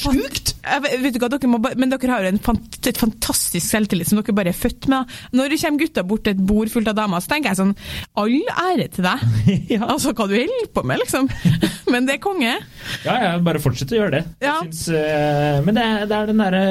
sjukt! 0.03 0.53
Jeg 0.63 0.83
vet- 0.83 1.13
du 1.13 1.19
hva, 1.23 1.29
dere 1.31 1.47
må, 1.51 1.63
men 1.79 1.91
dere 1.95 2.11
har 2.11 2.23
jo 2.27 2.33
en 2.35 2.43
fant, 2.43 2.77
et 2.87 2.97
fantastisk 2.99 3.51
selvtillit 3.61 4.09
som 4.09 4.21
dere 4.21 4.35
bare 4.35 4.53
er 4.53 4.57
født 4.57 4.87
med. 4.91 5.11
Når 5.35 5.53
det 5.53 5.59
kommer 5.61 5.83
gutter 5.83 6.07
bort 6.07 6.23
til 6.25 6.33
et 6.33 6.43
bord 6.47 6.71
fullt 6.73 6.89
av 6.89 6.97
damer, 6.97 7.21
så 7.21 7.33
tenker 7.33 7.51
jeg 7.51 7.59
sånn 7.61 7.75
All 8.19 8.37
ære 8.69 8.89
til 8.93 9.07
deg! 9.09 9.27
Ja. 9.73 9.85
Altså, 9.87 10.11
hva 10.13 10.25
du 10.27 10.33
holder 10.35 10.67
på 10.73 10.83
med, 10.85 10.99
liksom. 11.01 11.27
Men 11.93 12.07
det 12.07 12.17
er 12.17 12.21
konge. 12.23 12.51
Ja, 13.05 13.15
ja, 13.21 13.31
bare 13.43 13.61
fortsett 13.61 13.91
å 13.93 13.97
gjøre 13.97 14.13
det. 14.17 14.21
Ja. 14.43 14.55
Synes, 14.63 14.83
uh, 14.93 15.59
men 15.65 15.77
det, 15.77 15.83
det 16.09 16.17
er 16.17 16.29
den 16.29 16.41
derre 16.41 16.63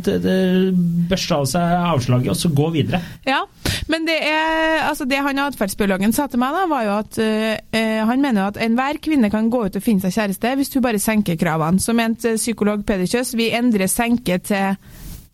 det- 0.00 1.08
Børste 1.10 1.36
av 1.36 1.46
seg 1.50 1.74
avslaget, 1.90 2.30
og 2.32 2.38
så 2.38 2.50
gå 2.54 2.68
videre. 2.74 3.00
Ja, 3.26 3.42
men 3.90 4.06
det 4.06 4.16
er 4.24 4.86
altså 4.86 5.06
det 5.08 5.20
han 5.24 5.40
atferdsbiologen 5.42 6.14
sa 6.14 6.26
til 6.30 6.40
meg, 6.42 6.54
da, 6.54 6.66
var 6.70 6.86
jo 6.86 6.94
at 7.00 7.18
eh, 7.22 7.56
eh, 7.76 8.00
han 8.06 8.22
mener 8.22 8.50
at 8.50 8.60
enhver 8.62 9.00
kvinne 9.02 9.30
kan 9.32 9.50
gå 9.52 9.64
ut 9.66 9.78
og 9.78 9.84
finne 9.84 10.04
seg 10.04 10.14
kjæreste 10.16 10.54
hvis 10.58 10.72
hun 10.74 10.84
bare 10.84 11.02
senker 11.02 11.38
kravene. 11.40 11.82
Så 11.82 11.94
mente 11.96 12.36
psykolog 12.38 12.84
Peder 12.86 13.10
Kjøs 13.10 13.34
vi 13.38 13.50
endrer 13.56 13.90
senke 13.90 14.38
til 14.44 14.78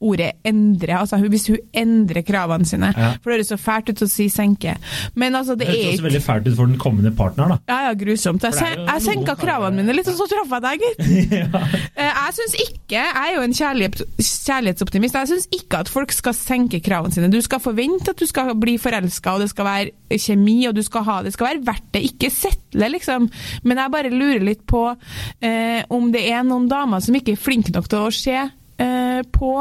ordet 0.07 0.31
endre, 0.47 0.99
altså 1.01 1.19
hvis 1.23 1.49
hun 1.51 1.59
endrer 1.77 2.23
kravene 2.27 2.69
sine. 2.69 2.93
Ja. 2.97 3.13
For 3.23 3.33
det 3.33 3.39
høres 3.41 3.51
så 3.53 3.59
fælt 3.61 3.91
ut 3.93 4.05
å 4.07 4.09
si 4.11 4.29
senke. 4.33 4.77
Men 5.19 5.35
altså, 5.39 5.57
det 5.59 5.67
Det 5.67 5.75
er 5.75 5.83
høres 5.87 5.99
også 5.99 6.07
veldig 6.09 6.23
fælt 6.27 6.49
ut 6.51 6.57
for 6.59 6.71
den 6.71 6.79
kommende 6.83 7.13
partneren, 7.17 7.57
da. 7.57 7.59
ja, 7.73 7.91
ja, 7.91 7.95
grusomt. 7.99 8.47
Jeg, 8.47 8.55
er 8.55 8.61
sen 8.61 8.87
jeg 8.87 9.05
senka 9.07 9.37
kravene 9.41 9.81
mine 9.83 9.97
litt, 9.97 10.11
og 10.13 10.19
så 10.21 10.29
traff 10.31 10.55
jeg 10.57 10.65
deg, 10.67 10.87
gitt. 10.87 11.33
ja. 11.43 11.63
Jeg 12.07 12.37
syns 12.37 12.57
ikke 12.67 12.97
Jeg 12.97 13.13
er 13.21 13.33
jo 13.37 13.43
en 13.45 13.55
kjærlighetsoptimist. 13.57 15.17
Jeg 15.21 15.31
syns 15.33 15.49
ikke 15.55 15.81
at 15.85 15.91
folk 15.93 16.13
skal 16.15 16.37
senke 16.37 16.81
kravene 16.85 17.15
sine. 17.15 17.31
Du 17.33 17.41
skal 17.45 17.63
forvente 17.63 18.13
at 18.15 18.21
du 18.21 18.27
skal 18.29 18.53
bli 18.59 18.77
forelska, 18.81 19.37
og 19.37 19.45
det 19.45 19.51
skal 19.53 19.69
være 19.69 20.19
kjemi, 20.23 20.59
og 20.71 20.77
du 20.77 20.83
skal 20.87 21.07
ha 21.09 21.17
Det 21.27 21.33
skal 21.35 21.51
være 21.51 21.65
verdt 21.67 21.89
det. 21.97 22.05
Ikke 22.11 22.31
settle, 22.33 22.91
liksom. 22.95 23.29
Men 23.67 23.83
jeg 23.83 23.95
bare 23.97 24.13
lurer 24.15 24.45
litt 24.47 24.63
på 24.69 24.85
eh, 24.91 25.83
om 25.93 26.11
det 26.15 26.27
er 26.31 26.47
noen 26.47 26.69
damer 26.71 27.03
som 27.05 27.17
ikke 27.19 27.35
er 27.35 27.43
flinke 27.43 27.75
nok 27.75 27.91
til 27.91 28.07
å 28.07 28.15
se 28.15 28.37
eh, 28.79 29.23
på 29.33 29.53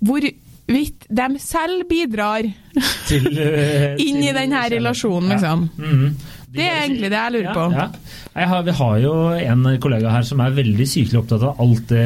hvorvidt 0.00 1.06
de 1.12 1.26
selv 1.42 1.82
bidrar 1.90 2.46
Til, 3.08 3.26
eh, 3.38 3.96
inn 4.06 4.20
i 4.22 4.28
til 4.30 4.38
denne 4.38 4.62
relasjonen, 4.72 5.34
liksom. 5.34 5.66
Ja. 5.76 5.82
liksom. 5.82 5.98
Mhm. 6.06 6.38
Det 6.52 6.66
er 6.68 6.82
egentlig 6.82 7.08
det 7.08 7.16
jeg 7.16 7.32
lurer 7.32 7.46
Ja, 7.48 7.52
på. 7.56 7.62
ja. 7.72 8.46
Har, 8.50 8.62
vi 8.66 8.72
har 8.76 8.96
jo 9.00 9.12
en 9.40 9.62
kollega 9.80 10.10
her 10.12 10.22
som 10.28 10.40
er 10.44 10.50
veldig 10.52 10.84
sykelig 10.84 11.22
opptatt 11.22 11.46
av 11.48 11.60
alt 11.64 11.86
det 11.88 12.02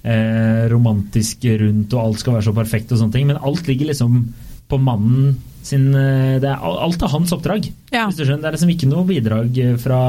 eh, 0.00 0.62
romantiske 0.72 1.58
rundt, 1.60 1.92
og 1.92 2.00
alt 2.06 2.22
skal 2.22 2.38
være 2.38 2.46
så 2.48 2.54
perfekt 2.56 2.94
og 2.96 3.02
sånne 3.02 3.12
ting, 3.18 3.26
men 3.28 3.36
alt 3.44 3.68
ligger 3.68 3.90
liksom 3.92 4.22
på 4.72 4.78
mannen 4.80 5.36
sin 5.66 5.88
eh, 5.98 6.36
det 6.42 6.48
er, 6.50 6.62
Alt 6.86 7.02
er 7.02 7.10
hans 7.12 7.32
oppdrag. 7.34 7.66
Ja. 7.92 8.04
Hvis 8.06 8.18
du 8.20 8.24
skjønner. 8.24 8.44
Det 8.46 8.50
er 8.52 8.56
liksom 8.58 8.72
ikke 8.76 8.88
noe 8.90 9.04
bidrag 9.08 9.58
eh, 9.62 9.76
fra 9.82 10.00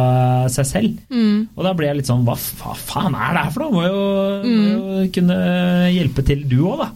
seg 0.54 0.67
selv. 0.70 0.98
Mm. 1.10 1.48
Og 1.56 1.65
da 1.65 1.74
blir 1.78 1.89
jeg 1.91 2.00
litt 2.04 2.10
sånn 2.12 2.26
Hva, 2.28 2.36
fa 2.38 2.76
faen 2.78 3.15
er 3.17 3.34
det 3.38 3.46
her 3.48 3.54
for 3.56 3.65
noe? 3.65 3.74
Må 3.78 3.86
jo, 3.88 4.02
Mm. 4.48 4.58
må 4.58 4.98
jo 5.02 5.08
kunne 5.17 5.38
hjelpe 5.93 6.24
til, 6.28 6.43
du 6.50 6.60
òg, 6.70 6.84
da. 6.86 6.89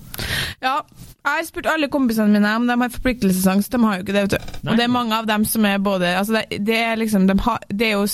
Ja, 0.62 0.76
jeg 1.22 1.32
har 1.38 1.46
spurt 1.46 1.68
alle 1.70 1.90
kompisene 1.94 2.34
mine 2.34 2.52
om 2.58 2.66
de 2.70 2.76
har 2.82 2.94
forpliktelsesangst. 2.94 3.72
De 3.74 3.82
har 3.84 3.98
jo 4.00 4.06
ikke 4.06 4.16
det. 4.16 4.24
vet 4.28 4.38
du. 4.38 4.54
Nei. 4.64 4.72
Og 4.74 4.78
det 4.80 4.86
er 4.88 4.94
mange 4.94 5.18
av 5.18 5.28
dem 5.30 5.44
som 5.46 5.66
er 5.70 5.82
både 5.82 6.14
altså 6.18 6.40
det, 6.40 6.62
det 6.66 6.78
er 6.82 6.96
liksom, 7.02 7.28
de 7.30 7.36
har, 7.46 7.60
det 7.70 7.92
er 7.92 7.98
jo, 8.00 8.08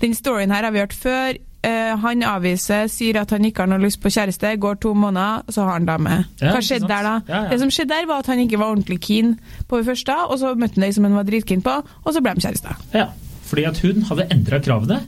Den 0.00 0.14
storyen 0.16 0.52
her 0.54 0.64
har 0.68 0.72
vi 0.72 0.80
hørt 0.84 0.96
før. 0.96 1.36
Eh, 1.64 1.94
han 2.02 2.22
avviser, 2.28 2.88
sier 2.92 3.16
at 3.22 3.30
han 3.32 3.44
ikke 3.48 3.64
har 3.64 3.70
noe 3.72 3.80
lyst 3.80 4.00
på 4.02 4.10
kjæreste, 4.12 4.50
går 4.60 4.74
to 4.82 4.92
måneder, 4.98 5.46
så 5.48 5.64
har 5.64 5.78
han 5.78 5.86
dame. 5.88 6.18
Ja, 6.42 6.52
Hva 6.52 6.60
skjedde 6.60 6.90
der 6.90 7.06
da? 7.06 7.14
Ja, 7.28 7.42
ja. 7.46 7.50
Det 7.52 7.60
som 7.62 7.70
skjedde 7.72 7.94
der, 7.94 8.08
var 8.10 8.24
at 8.24 8.28
han 8.32 8.42
ikke 8.44 8.60
var 8.60 8.74
ordentlig 8.74 9.00
keen 9.00 9.36
på 9.70 9.80
det 9.80 9.86
første, 9.88 10.16
og 10.28 10.38
så 10.42 10.52
møtte 10.58 10.76
han 10.80 10.88
ei 10.88 10.92
som 10.96 11.06
han 11.08 11.16
var 11.16 11.24
dritkeen 11.28 11.62
på, 11.64 11.78
og 12.04 12.12
så 12.12 12.20
ble 12.24 12.34
de 12.36 12.44
kjærester. 12.44 12.82
Ja, 12.94 13.06
fordi 13.44 13.66
at 13.68 13.80
hun 13.84 14.04
hadde 14.08 14.28
endra 14.34 14.60
kravene, 14.64 15.00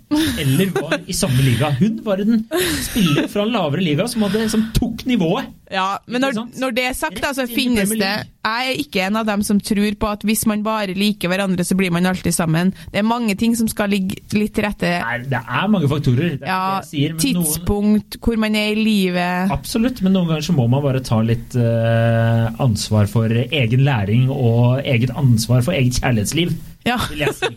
eller 0.42 0.72
var 0.76 0.98
i 1.06 1.16
samme 1.16 1.42
liga. 1.44 1.72
Hun 1.80 2.00
var 2.06 2.22
en 2.22 2.44
spiller 2.84 3.28
fra 3.32 3.46
en 3.46 3.54
lavere 3.54 3.84
liga 3.84 4.08
som, 4.10 4.26
hadde, 4.26 4.48
som 4.52 4.68
tok 4.76 5.06
nivået. 5.08 5.52
Ja, 5.72 5.96
men 6.06 6.22
når, 6.22 6.36
når 6.60 6.74
det 6.76 6.82
er 6.86 6.92
sagt, 6.94 7.18
da, 7.18 7.32
så 7.34 7.42
finnes 7.50 7.90
det 7.90 7.98
Jeg 8.06 8.68
er 8.70 8.76
ikke 8.78 9.00
en 9.08 9.16
av 9.18 9.24
dem 9.26 9.40
som 9.42 9.58
tror 9.58 9.96
på 9.98 10.10
at 10.12 10.22
hvis 10.22 10.44
man 10.46 10.62
bare 10.62 10.94
liker 10.94 11.32
hverandre, 11.32 11.64
så 11.66 11.74
blir 11.78 11.90
man 11.90 12.06
alltid 12.06 12.36
sammen. 12.36 12.70
Det 12.92 13.00
er 13.00 13.06
mange 13.06 13.34
ting 13.34 13.56
som 13.58 13.66
skal 13.70 13.90
ligge 13.90 14.20
litt 14.36 14.54
til 14.54 14.66
rette. 14.68 14.92
Nei, 15.02 15.16
det 15.26 15.40
er 15.40 15.72
mange 15.72 15.90
faktorer. 15.90 16.36
Er 16.38 16.46
Ja, 16.46 16.60
sier, 16.86 17.16
men 17.16 17.18
noen, 17.18 17.42
tidspunkt, 17.42 18.20
hvor 18.22 18.38
man 18.38 18.54
er 18.54 18.76
i 18.76 18.78
livet. 18.78 19.50
absolutt, 19.56 20.04
men 20.06 20.14
noen 20.14 20.30
ganger 20.30 20.46
så 20.46 20.54
må 20.54 20.68
man 20.70 20.84
bare 20.86 21.02
ta 21.02 21.18
litt 21.24 21.58
uh, 21.58 22.46
ansvar 22.62 23.10
for 23.10 23.34
egen 23.34 23.84
læring 23.86 24.30
og 24.30 24.84
eget 24.86 25.10
ansvar 25.18 25.66
for 25.66 25.74
eget 25.74 25.98
kjærlighetsliv, 25.98 26.54
Ja. 26.86 26.98
vil 27.10 27.24
jeg 27.26 27.34
si. 27.36 27.50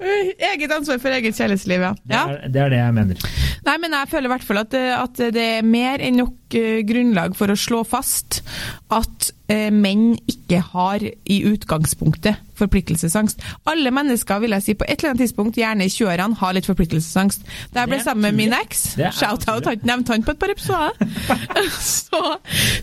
Eget 0.00 0.72
ansvar 0.72 1.00
for 1.02 1.12
eget 1.12 1.36
kjærlighetsliv, 1.36 1.82
ja. 1.84 1.92
Det 2.00 2.20
er, 2.20 2.46
det 2.48 2.62
er 2.64 2.72
det 2.72 2.80
jeg 2.80 2.96
mener. 2.96 3.26
Nei, 3.66 3.76
men 3.82 3.96
jeg 3.98 4.08
føler 4.10 4.30
i 4.30 4.32
hvert 4.32 4.46
fall 4.46 4.62
at, 4.62 4.76
at 4.96 5.20
det 5.36 5.44
er 5.58 5.66
mer 5.66 6.00
enn 6.02 6.16
nok 6.22 6.56
eh, 6.56 6.80
grunnlag 6.88 7.36
for 7.38 7.52
å 7.52 7.58
slå 7.58 7.82
fast 7.88 8.40
at 8.94 9.30
menn 9.74 10.14
ikke 10.30 10.60
har 10.72 11.02
i 11.02 11.40
utgangspunktet 11.48 12.38
forpliktelsesangst. 12.60 13.40
Alle 13.70 13.92
mennesker, 13.94 14.40
vil 14.42 14.54
jeg 14.56 14.64
si, 14.64 14.74
på 14.78 14.86
et 14.88 15.00
eller 15.00 15.14
annet 15.14 15.24
tidspunkt, 15.24 15.58
gjerne 15.60 15.86
i 15.86 15.92
20-årene, 15.92 16.38
har 16.40 16.56
litt 16.56 16.68
forpliktelsesangst. 16.68 17.46
Da 17.74 17.84
jeg 17.84 17.92
ble 17.92 18.00
sammen 18.04 18.28
med 18.28 18.38
min 18.38 18.56
eks, 18.56 18.82
shout-out, 19.16 19.46
naturlig. 19.46 19.66
har 19.66 19.78
ikke 19.78 19.90
nevnt 19.90 20.12
han 20.14 20.26
på 20.26 20.34
et 20.34 20.42
par 20.42 20.54
episoder, 20.54 20.94
så, 22.04 22.22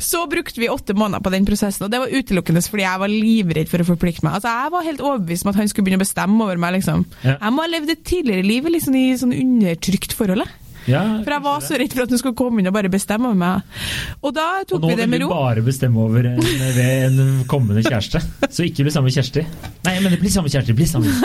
så 0.09 0.23
brukte 0.31 0.63
vi 0.63 0.71
åtte 0.73 0.97
måneder 0.97 1.23
på 1.23 1.33
den 1.33 1.47
prosessen, 1.47 1.87
og 1.87 1.93
det 1.93 2.01
var 2.03 2.13
utelukkende 2.13 2.65
fordi 2.67 2.83
jeg 2.83 3.03
var 3.03 3.13
livredd 3.13 3.69
for 3.71 3.83
å 3.83 3.87
forplikte 3.87 4.25
meg. 4.25 4.39
Altså, 4.39 4.51
jeg 4.51 4.73
var 4.73 4.87
helt 4.87 5.03
overbevist 5.05 5.45
om 5.45 5.53
at 5.53 5.59
han 5.61 5.69
skulle 5.71 5.87
begynne 5.87 6.01
å 6.01 6.05
bestemme 6.07 6.47
over 6.47 6.61
meg, 6.61 6.79
liksom. 6.79 7.05
Ja. 7.23 7.37
Jeg 7.37 7.53
må 7.55 7.63
ha 7.63 7.71
levd 7.71 7.93
et 7.93 8.07
tidligere 8.07 8.47
liv 8.47 8.71
liksom, 8.73 8.97
i 8.97 9.05
sånn 9.19 9.35
undertrykt 9.37 10.17
forhold. 10.17 10.47
Ja, 10.87 11.03
For 11.23 11.35
jeg 11.35 11.43
var 11.43 11.59
så 11.65 11.79
redd 11.81 11.93
for 11.95 12.05
at 12.07 12.13
hun 12.15 12.21
skulle 12.21 12.37
komme 12.39 12.61
inn 12.63 12.69
og 12.71 12.75
bare 12.77 12.91
bestemme 12.93 13.27
over 13.31 13.39
meg. 13.41 13.79
Og 14.23 14.33
da 14.37 14.47
tok 14.67 14.81
nå 14.83 14.91
vi 14.91 14.95
det 14.95 15.05
vil 15.07 15.13
med 15.17 15.25
du 15.25 15.27
bare 15.31 15.63
bestemme 15.65 15.99
over 16.05 16.29
en, 16.33 16.39
en 16.41 17.43
kommende 17.51 17.83
kjæreste. 17.85 18.21
Så 18.49 18.63
ikke 18.67 18.87
bli 18.87 18.93
sammen 18.95 19.11
med 19.11 19.17
Kjersti. 19.19 19.43
Nei, 19.87 19.97
men 20.03 20.15
det 20.15 20.21
blir 20.23 20.31
sammen 20.33 20.47
med 20.47 20.55
Kjersti. 20.57 20.77
Bli 20.77 20.87
sammen. 20.89 21.11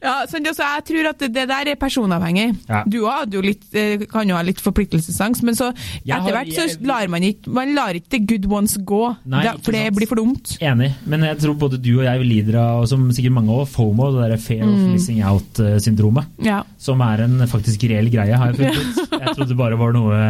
Ja, 0.00 0.12
sånn, 0.30 0.46
altså, 0.48 0.64
jeg 0.64 0.84
tror 0.88 1.08
at 1.10 1.22
det, 1.22 1.42
der 1.50 1.68
er 1.72 1.78
personavhengig. 1.80 2.46
Ja. 2.68 2.80
Du 2.88 3.00
jo 3.04 3.42
litt, 3.44 3.66
eh, 3.76 4.04
kan 4.10 4.28
jo 4.28 4.36
ha 4.38 4.42
litt 4.46 4.60
forpliktelsesangst, 4.62 5.42
men 5.46 5.56
så 5.58 5.70
etter 5.74 6.32
hvert 6.32 6.52
så 6.56 6.66
lar 6.86 7.08
man 7.12 7.24
ikke 7.26 7.50
Man 7.52 7.74
lar 7.76 7.96
ikke 7.96 8.10
the 8.16 8.20
good 8.24 8.46
ones 8.50 8.76
gå, 8.86 9.00
Nei, 9.30 9.42
da, 9.44 9.52
for 9.60 9.72
det 9.76 9.82
sant. 9.86 9.96
blir 9.98 10.08
for 10.10 10.20
dumt. 10.20 10.54
Enig, 10.64 10.90
men 11.10 11.26
jeg 11.28 11.38
tror 11.42 11.56
både 11.60 11.80
du 11.82 11.90
og 11.98 12.04
jeg 12.06 12.24
lider 12.26 12.58
av, 12.62 12.82
og 12.84 12.88
som 12.90 13.08
sikkert 13.14 13.36
mange 13.36 13.52
òg, 13.54 13.66
FOMO, 13.70 14.10
det 14.16 14.30
der 14.32 14.42
fear 14.42 14.64
of 14.66 14.70
Mm. 14.80 14.92
missing 14.94 15.20
out-syndromet. 15.26 16.26
Ja. 16.46 16.62
Som 16.78 17.00
er 17.04 17.24
en 17.26 17.38
faktisk 17.52 17.84
reell 17.90 18.08
greie, 18.12 18.36
har 18.38 18.52
jeg 18.52 18.60
funnet 18.60 18.80
ut. 18.80 19.16
Jeg 19.20 19.34
trodde 19.36 19.48
det 19.52 19.58
bare 19.58 19.76
var 19.80 19.92
noe 19.96 20.20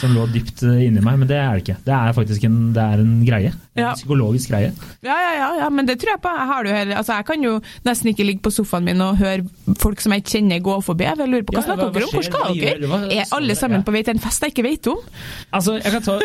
som 0.00 0.14
lå 0.16 0.24
dypt 0.32 0.62
eh, 0.66 0.84
inni 0.86 1.02
meg, 1.04 1.18
men 1.20 1.28
det 1.30 1.36
er 1.40 1.58
det 1.58 1.64
ikke. 1.64 1.76
Det 1.86 1.94
er 1.96 2.14
faktisk 2.16 2.46
en, 2.48 2.58
det 2.76 2.84
er 2.84 3.02
en 3.04 3.16
greie. 3.26 3.52
En 3.76 3.84
Ja. 3.84 3.92
psykologisk 3.96 4.50
greie. 4.52 4.72
Ja, 5.06 5.14
ja, 5.16 5.32
ja, 5.38 5.48
ja, 5.62 5.68
men 5.72 5.86
det 5.88 5.98
tror 6.02 6.14
jeg 6.16 6.20
på. 6.24 6.32
Jeg, 6.36 6.74
heller, 6.76 6.96
altså, 7.00 7.14
jeg 7.20 7.26
kan 7.30 7.44
jo 7.46 7.52
nesten 7.86 8.10
ikke 8.12 8.26
ligge 8.26 8.42
på 8.44 8.50
sofaen 8.52 8.84
min 8.88 9.00
og 9.04 9.16
høre 9.20 9.44
folk 9.80 10.00
som 10.02 10.12
jeg 10.16 10.24
kjenner 10.28 10.60
gå 10.64 10.74
forbi. 10.84 11.06
Jeg 11.06 11.20
lurer 11.30 11.44
på 11.48 11.54
hva 11.54 11.62
Ja, 11.62 11.66
snakker 11.68 11.92
dere 11.94 12.08
om? 12.08 12.14
Hvor 12.16 12.26
skal 12.26 12.58
dere? 12.58 13.00
Er 13.20 13.30
alle 13.36 13.56
sammen 13.58 13.84
på 13.86 13.94
vei 13.94 14.02
til 14.06 14.16
en 14.16 14.22
fest 14.22 14.42
jeg 14.44 14.52
ikke 14.54 14.66
vet 14.66 14.90
om? 14.92 14.98
Altså, 15.56 15.76
jeg 15.80 15.94
kan 15.94 16.04
ta 16.04 16.18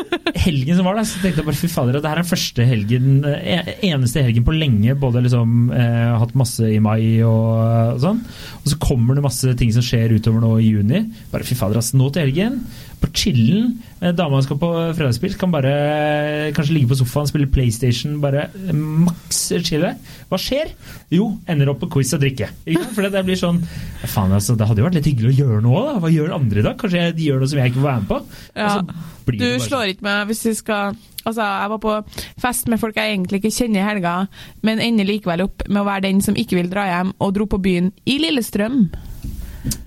Helgen 0.45 0.75
som 0.79 0.85
var 0.89 0.97
der, 0.99 1.07
så 1.07 1.21
tenkte 1.21 1.41
jeg 1.43 1.47
bare 1.47 1.59
fy 1.61 1.69
fader, 1.71 1.99
det 2.01 2.11
her 2.11 2.21
er 2.21 2.27
første 2.27 2.65
helgen, 2.67 3.07
eh, 3.29 3.69
eneste 3.87 4.23
helgen 4.25 4.43
på 4.47 4.55
lenge. 4.55 4.95
Både 4.99 5.21
liksom 5.25 5.69
eh, 5.75 6.11
hatt 6.19 6.35
masse 6.37 6.67
i 6.75 6.79
mai 6.83 7.21
og, 7.23 7.95
og 7.95 8.01
sånn. 8.03 8.19
Og 8.63 8.67
så 8.73 8.79
kommer 8.83 9.15
det 9.15 9.23
masse 9.25 9.53
ting 9.59 9.71
som 9.75 9.85
skjer 9.85 10.17
utover 10.17 10.34
nå 10.43 10.51
i 10.61 10.69
juni. 10.71 11.01
Bare 11.31 11.47
fy 11.47 11.55
fader, 11.57 11.79
altså. 11.81 11.97
Nå 11.99 12.09
til 12.13 12.25
helgen, 12.25 12.59
på 13.01 13.09
chillen. 13.15 13.71
Eh, 14.01 14.13
Dama 14.15 14.41
skal 14.43 14.59
på 14.61 14.69
fredagsspill, 14.97 15.35
kan 15.39 15.53
bare 15.53 15.71
eh, 15.71 16.51
kanskje 16.55 16.75
ligge 16.75 16.91
på 16.91 16.99
sofaen, 16.99 17.29
spille 17.29 17.49
PlayStation, 17.51 18.19
bare 18.23 18.47
eh, 18.49 18.75
maks 18.75 19.41
chille. 19.65 19.95
Hva 20.29 20.39
skjer? 20.41 20.71
Jo, 21.13 21.31
ender 21.51 21.71
opp 21.73 21.81
på 21.83 21.91
quiz 21.97 22.13
og 22.17 22.23
drikke. 22.23 22.51
Ikke? 22.65 22.85
For 22.95 23.07
det, 23.07 23.25
blir 23.27 23.39
sånn 23.39 23.61
Faen, 24.05 24.33
altså, 24.35 24.55
det 24.57 24.67
hadde 24.69 24.83
jo 24.83 24.87
vært 24.87 24.99
litt 24.99 25.09
hyggelig 25.11 25.33
å 25.33 25.39
gjøre 25.41 25.65
noe, 25.65 25.83
da. 25.89 25.97
Hva 26.03 26.13
gjør 26.13 26.37
andre 26.37 26.61
i 26.61 26.65
dag? 26.65 26.79
Kanskje 26.81 27.09
de 27.17 27.27
gjør 27.29 27.43
noe 27.43 27.51
som 27.51 27.61
jeg 27.61 27.73
ikke 27.73 27.81
får 27.81 27.89
være 27.89 28.05
med 28.05 28.13
på? 28.13 28.21
Ja. 28.55 28.71
Og 28.75 29.33
Du 29.33 29.41
bare 29.41 29.51
sånn. 29.57 29.67
slår 29.69 29.91
ikke 29.95 30.05
meg 30.05 30.31
hvis 30.31 30.45
vi 30.45 30.55
skal 30.61 31.03
Altså, 31.25 31.41
jeg 31.41 31.69
var 31.71 31.79
på 31.81 31.93
fest 32.37 32.67
med 32.69 32.77
folk 32.77 32.99
jeg 33.01 33.15
egentlig 33.15 33.39
ikke 33.41 33.55
kjenner 33.55 33.81
i 33.81 33.87
helga, 33.87 34.13
men 34.61 34.81
ender 34.83 35.07
likevel 35.09 35.41
opp 35.47 35.63
med 35.65 35.81
å 35.81 35.87
være 35.87 36.05
den 36.05 36.21
som 36.21 36.37
ikke 36.37 36.59
vil 36.59 36.69
dra 36.69 36.85
hjem, 36.85 37.15
og 37.17 37.33
dro 37.33 37.47
på 37.49 37.57
byen 37.65 37.89
i 38.05 38.19
Lillestrøm 38.21 38.83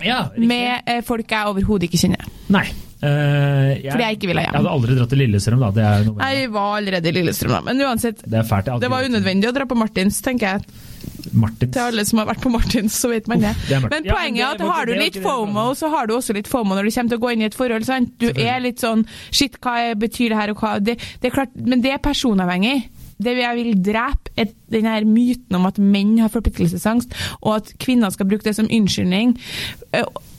Ja, 0.04 0.20
med 0.36 0.82
eh, 0.86 1.00
folk 1.06 1.30
jeg 1.30 1.46
overhodet 1.54 1.88
ikke 1.88 2.00
kjenner. 2.04 2.28
Nei. 2.54 2.66
eh, 3.02 3.78
Fordi 3.92 4.04
jeg 4.04 4.18
ikke 4.18 4.30
ville 4.30 4.42
hjem. 4.42 4.52
Jeg 4.54 4.60
hadde 4.60 4.74
aldri 4.74 4.96
dratt 4.98 5.12
til 5.14 5.20
Lillestrøm, 5.22 5.60
da. 5.62 5.70
Med, 5.78 6.12
Jeg 6.24 6.50
var 6.54 6.76
allerede 6.80 7.08
i 7.10 7.12
Lillestrøm, 7.18 7.52
da, 7.56 7.60
men 7.68 7.82
uansett. 7.86 8.22
det 8.26 8.44
fælt. 8.48 8.66
jeg 8.72 8.80
Det 8.84 8.90
var 8.90 9.04
unødvendig 9.08 9.50
å 9.50 9.54
dra 9.54 9.66
på 9.70 9.78
Martins, 9.78 10.20
tenker 10.24 10.54
jeg. 10.56 10.84
Martins. 11.32 11.72
Til 11.74 11.82
alle 11.82 12.04
som 12.08 12.18
har 12.22 12.26
vært 12.30 12.42
på 12.42 12.50
Martins, 12.50 12.94
så 12.98 13.10
vet 13.12 13.26
man 13.28 13.42
det. 13.42 13.50
Uff, 13.54 13.68
det 13.68 13.78
men 13.82 13.90
poenget 13.90 13.92
Men 13.92 14.04
Ja, 14.08 14.14
poenget 14.14 14.38
det, 14.38 14.48
er 14.48 14.54
at 14.70 14.76
har 14.76 14.86
du 14.86 14.92
litt 14.98 15.18
jeg 15.18 15.22
FOMO, 15.24 15.64
så 15.78 15.90
har 15.92 16.06
du 16.08 16.14
også 16.16 16.34
litt 16.34 16.48
FOMO 16.48 16.74
når 16.78 16.88
du 16.88 16.90
kommer 16.94 17.12
til 17.12 17.18
å 17.18 17.22
gå 17.26 17.32
inn 17.34 17.42
i 17.42 17.48
et 17.50 17.54
forhold. 17.58 17.84
sant? 17.86 18.14
Du 18.18 18.28
er 18.30 18.60
litt 18.64 18.80
sånn 18.82 19.04
Shit, 19.30 19.58
hva 19.60 19.94
betyr 19.98 20.30
det 20.32 20.38
her, 20.40 20.50
og 20.54 20.62
hva 20.62 20.78
det, 20.80 20.96
det 21.20 21.30
er 21.30 21.34
klart, 21.34 21.54
Men 21.54 21.82
det 21.84 21.92
er 21.92 21.98
personavhengig. 22.02 22.88
Det 23.18 23.34
jeg 23.38 23.58
vil 23.58 23.84
drepe, 23.84 24.32
er 24.38 24.52
den 24.70 24.86
her 24.86 25.04
myten 25.08 25.58
om 25.58 25.66
at 25.66 25.78
menn 25.82 26.18
har 26.22 26.30
forpliktelsesangst, 26.32 27.14
og 27.40 27.56
at 27.56 27.72
kvinner 27.82 28.10
skal 28.14 28.28
bruke 28.30 28.46
det 28.46 28.54
som 28.56 28.70
unnskyldning. 28.70 29.36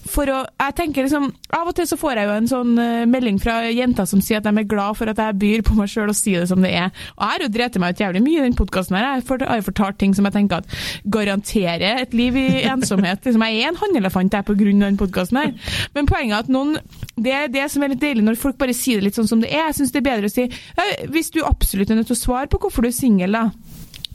For 0.09 0.29
å, 0.33 0.39
jeg 0.57 0.75
tenker 0.77 1.05
liksom, 1.05 1.27
Av 1.55 1.69
og 1.69 1.75
til 1.77 1.87
så 1.89 1.97
får 1.99 2.19
jeg 2.19 2.29
jo 2.29 2.35
en 2.39 2.49
sånn 2.49 2.71
eh, 2.81 3.05
melding 3.09 3.37
fra 3.41 3.59
jenter 3.69 4.07
som 4.09 4.21
sier 4.23 4.39
at 4.39 4.47
de 4.47 4.53
er 4.61 4.67
glad 4.69 4.97
for 4.97 5.11
at 5.11 5.19
jeg 5.21 5.37
byr 5.41 5.63
på 5.67 5.77
meg 5.77 5.91
sjøl 5.91 6.11
og 6.11 6.17
sier 6.17 6.43
det 6.43 6.49
som 6.51 6.63
det 6.63 6.71
er. 6.73 6.89
Og 7.15 7.23
jeg 7.23 7.33
har 7.33 7.45
jo 7.45 7.49
drept 7.55 7.79
meg 7.81 7.93
ut 7.95 8.03
jævlig 8.03 8.23
mye 8.25 8.39
i 8.39 8.45
den 8.47 8.57
podkasten 8.57 8.97
her. 8.97 9.07
Jeg 9.19 9.45
har 9.45 9.61
jo 9.61 9.67
fortalt 9.69 9.99
ting 10.01 10.15
som 10.17 10.27
jeg 10.27 10.35
tenker 10.35 10.63
at 10.63 10.77
garanterer 11.13 12.03
et 12.03 12.15
liv 12.17 12.37
i 12.39 12.47
ensomhet. 12.69 13.21
Liksom, 13.25 13.45
jeg 13.45 13.63
er 13.63 13.73
en 13.73 13.81
hannelefant 13.83 14.37
jeg 14.39 14.47
på 14.49 14.57
grunn 14.59 14.83
av 14.83 14.91
den 14.91 14.99
podkasten 15.01 15.41
her. 15.41 15.77
Men 15.97 16.09
poenget 16.09 16.37
er 16.37 16.45
at 16.45 16.53
noen 16.53 16.77
Det 17.19 17.33
er 17.35 17.49
det 17.51 17.65
som 17.71 17.83
er 17.83 17.91
litt 17.93 18.01
deilig 18.01 18.23
når 18.25 18.39
folk 18.39 18.57
bare 18.59 18.75
sier 18.77 18.99
det 18.99 19.09
litt 19.09 19.19
sånn 19.19 19.29
som 19.29 19.41
det 19.43 19.51
er. 19.51 19.67
Jeg 19.69 19.79
syns 19.79 19.93
det 19.95 20.01
er 20.01 20.09
bedre 20.09 20.29
å 20.29 20.33
si 20.33 20.47
Hvis 21.13 21.33
du 21.35 21.41
absolutt 21.45 21.91
er 21.91 21.99
nødt 21.99 22.09
til 22.11 22.17
å 22.17 22.23
svare 22.23 22.49
på 22.49 22.61
hvorfor 22.61 22.85
du 22.85 22.89
er 22.89 22.95
singel, 22.95 23.35
da. 23.35 23.49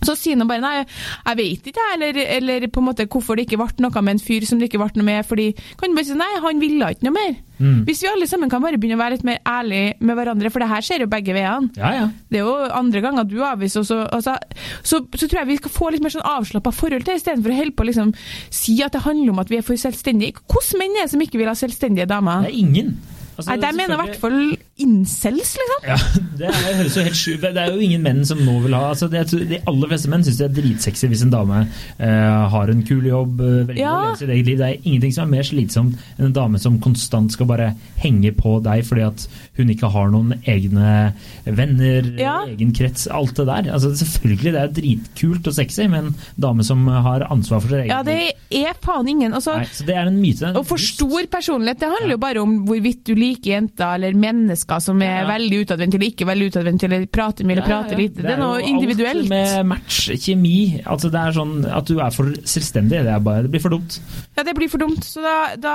Så 0.05 0.17
sier 0.19 0.39
han 0.39 0.51
bare 0.51 0.63
nei, 0.65 0.75
jeg 0.85 1.39
vet 1.41 1.71
ikke, 1.71 1.89
jeg, 1.89 1.97
eller, 1.99 2.21
eller 2.37 2.69
på 2.73 2.83
en 2.83 2.89
måte 2.91 3.09
hvorfor 3.11 3.39
det 3.39 3.47
ikke 3.49 3.61
ble 3.61 3.85
noe 3.85 4.05
med 4.05 4.17
en 4.17 4.23
fyr 4.23 4.47
som 4.49 4.61
det 4.61 4.71
ikke 4.71 4.81
ble 4.83 5.01
noe 5.01 5.09
med. 5.09 5.25
fordi 5.27 5.51
kan 5.81 5.91
du 5.91 5.99
bare 5.99 6.09
si 6.09 6.19
nei, 6.19 6.31
han 6.45 6.63
ville 6.63 6.91
ikke 6.95 7.09
noe 7.09 7.17
mer. 7.17 7.35
Mm. 7.59 7.85
Hvis 7.87 8.03
vi 8.03 8.11
alle 8.11 8.27
sammen 8.27 8.51
kan 8.51 8.63
bare 8.65 8.79
begynne 8.83 8.99
å 8.99 9.03
være 9.03 9.17
litt 9.17 9.27
mer 9.27 9.39
ærlige 9.47 9.95
med 10.03 10.19
hverandre, 10.19 10.51
for 10.51 10.65
det 10.65 10.69
her 10.73 10.85
skjer 10.85 11.05
jo 11.05 11.11
begge 11.13 11.37
veiene. 11.37 11.71
Ja, 11.79 11.93
ja. 11.95 12.09
Det 12.33 12.41
er 12.41 12.49
jo 12.49 12.57
andre 12.81 13.03
ganger 13.05 13.29
du 13.31 13.39
avviser, 13.47 13.85
og 13.85 13.89
så, 13.89 14.01
altså, 14.11 14.37
så, 14.83 15.01
så 15.15 15.29
tror 15.29 15.43
jeg 15.43 15.53
vi 15.53 15.61
skal 15.63 15.75
få 15.77 15.93
litt 15.95 16.05
mer 16.05 16.15
sånn 16.15 16.27
avslappa 16.27 16.75
forhold 16.75 17.07
til 17.07 17.15
det, 17.15 17.21
istedenfor 17.23 17.55
å 17.55 17.59
holde 17.63 17.77
på 17.79 17.87
å 17.87 17.91
liksom, 17.93 18.15
si 18.53 18.81
at 18.85 18.97
det 18.97 19.05
handler 19.07 19.35
om 19.35 19.43
at 19.45 19.53
vi 19.53 19.61
er 19.61 19.67
for 19.67 19.79
selvstendige. 19.81 20.43
Hvilke 20.51 20.81
menn 20.81 20.99
er 20.99 21.07
det 21.07 21.15
som 21.15 21.23
ikke 21.23 21.41
vil 21.41 21.51
ha 21.51 21.59
selvstendige 21.59 22.11
damer? 22.11 22.49
Det 22.49 22.55
er 22.55 22.63
ingen. 22.65 22.95
Altså, 23.35 23.51
Nei, 23.51 23.57
De 23.63 23.71
mener 23.75 23.95
i 23.95 23.99
hvert 23.99 24.21
fall 24.23 24.37
incels, 24.77 25.53
liksom. 25.55 25.85
Ja, 25.87 25.97
det 26.39 26.49
er, 26.49 26.57
høres 26.81 26.97
jo 26.99 27.03
helt 27.07 27.19
sjukt 27.19 27.43
Det 27.45 27.61
er 27.63 27.69
jo 27.71 27.83
ingen 27.85 28.03
menn 28.03 28.25
som 28.27 28.41
nå 28.43 28.57
vil 28.65 28.75
ha 28.75 28.89
altså 28.91 29.07
det, 29.13 29.21
De 29.31 29.59
aller 29.71 29.91
fleste 29.93 30.11
menn 30.11 30.25
syns 30.27 30.41
det 30.41 30.47
er 30.49 30.55
dritsexy 30.57 31.07
hvis 31.13 31.23
en 31.23 31.31
dame 31.31 31.61
eh, 32.03 32.49
har 32.51 32.73
en 32.73 32.81
kul 32.89 33.07
jobb, 33.07 33.39
eh, 33.45 33.61
velger 33.69 33.79
Ja. 33.85 33.93
å 33.95 34.01
leve 34.09 34.19
sitt 34.19 34.33
eget 34.35 34.49
liv. 34.51 34.59
Det 34.59 34.67
er 34.73 34.81
ingenting 34.89 35.15
som 35.15 35.27
er 35.29 35.33
mer 35.37 35.47
slitsomt 35.47 36.01
enn 36.19 36.27
en 36.31 36.35
dame 36.41 36.59
som 36.63 36.81
konstant 36.83 37.31
skal 37.37 37.47
bare 37.53 37.69
henge 38.03 38.33
på 38.35 38.57
deg 38.65 38.83
fordi 38.89 39.05
at 39.07 39.27
hun 39.61 39.71
ikke 39.71 39.93
har 39.95 40.11
noen 40.11 40.35
egne 40.51 41.13
venner, 41.47 42.11
Ja. 42.19 42.35
egen 42.51 42.73
krets, 42.75 43.07
alt 43.07 43.37
det 43.39 43.47
der. 43.47 43.71
Altså, 43.77 43.93
selvfølgelig, 44.01 44.53
det 44.57 44.63
er 44.65 44.75
dritkult 44.81 45.47
og 45.47 45.55
sexy, 45.55 45.87
men 45.87 46.11
en 46.11 46.17
dame 46.41 46.65
som 46.67 46.83
har 46.89 47.29
ansvar 47.31 47.61
for 47.63 47.69
sitt 47.71 47.85
eget 47.85 47.93
Ja, 47.95 48.03
det 48.03 48.35
er 48.51 48.75
faen 48.83 49.07
ingen. 49.09 49.33
Altså, 49.39 49.55
Nei, 49.61 49.71
så 49.71 49.87
det 49.87 49.95
er 49.95 50.11
en 50.11 50.19
myte. 50.21 50.51
Å 50.59 50.65
for 50.67 50.83
stor 50.83 51.31
personlighet, 51.31 51.79
det 51.85 51.93
handler 51.95 52.17
jo 52.17 52.23
bare 52.27 52.43
om 52.43 52.59
hvorvidt 52.67 53.05
du 53.07 53.15
liker 53.15 53.55
jenter 53.55 53.95
eller 54.01 54.19
mennesker 54.19 54.64
som 54.81 55.03
er 55.03 55.23
Ja. 55.23 55.27
veldig 55.29 55.61
utadvendte 55.67 55.95
eller 55.99 56.11
ikke 56.11 56.27
veldig 56.27 56.47
utadvendte, 56.51 56.85
eller 56.85 57.07
prater 57.07 57.45
mye 57.45 57.53
eller 57.57 57.67
prater 57.69 57.97
lite. 57.97 58.23
Det 58.23 58.31
er 58.33 58.37
noe 58.39 58.61
jo 58.61 58.67
individuelt. 58.67 59.21
Alt 59.25 59.29
med 59.29 59.67
match, 59.67 60.09
kjemi 60.11 60.83
altså 60.87 61.11
Det 61.11 61.21
er 61.21 61.33
sånn 61.33 61.65
at 61.71 61.85
du 61.87 61.99
er 62.01 62.11
for 62.11 62.25
selvstendig. 62.45 63.03
Det, 63.05 63.13
er 63.13 63.19
bare, 63.21 63.43
det 63.43 63.51
blir 63.51 63.61
for 63.61 63.69
dumt. 63.71 64.01
Ja, 64.37 64.43
det 64.43 64.55
blir 64.57 64.69
for 64.69 64.79
dumt, 64.79 65.05
så 65.05 65.21
da, 65.23 65.57
da, 65.57 65.75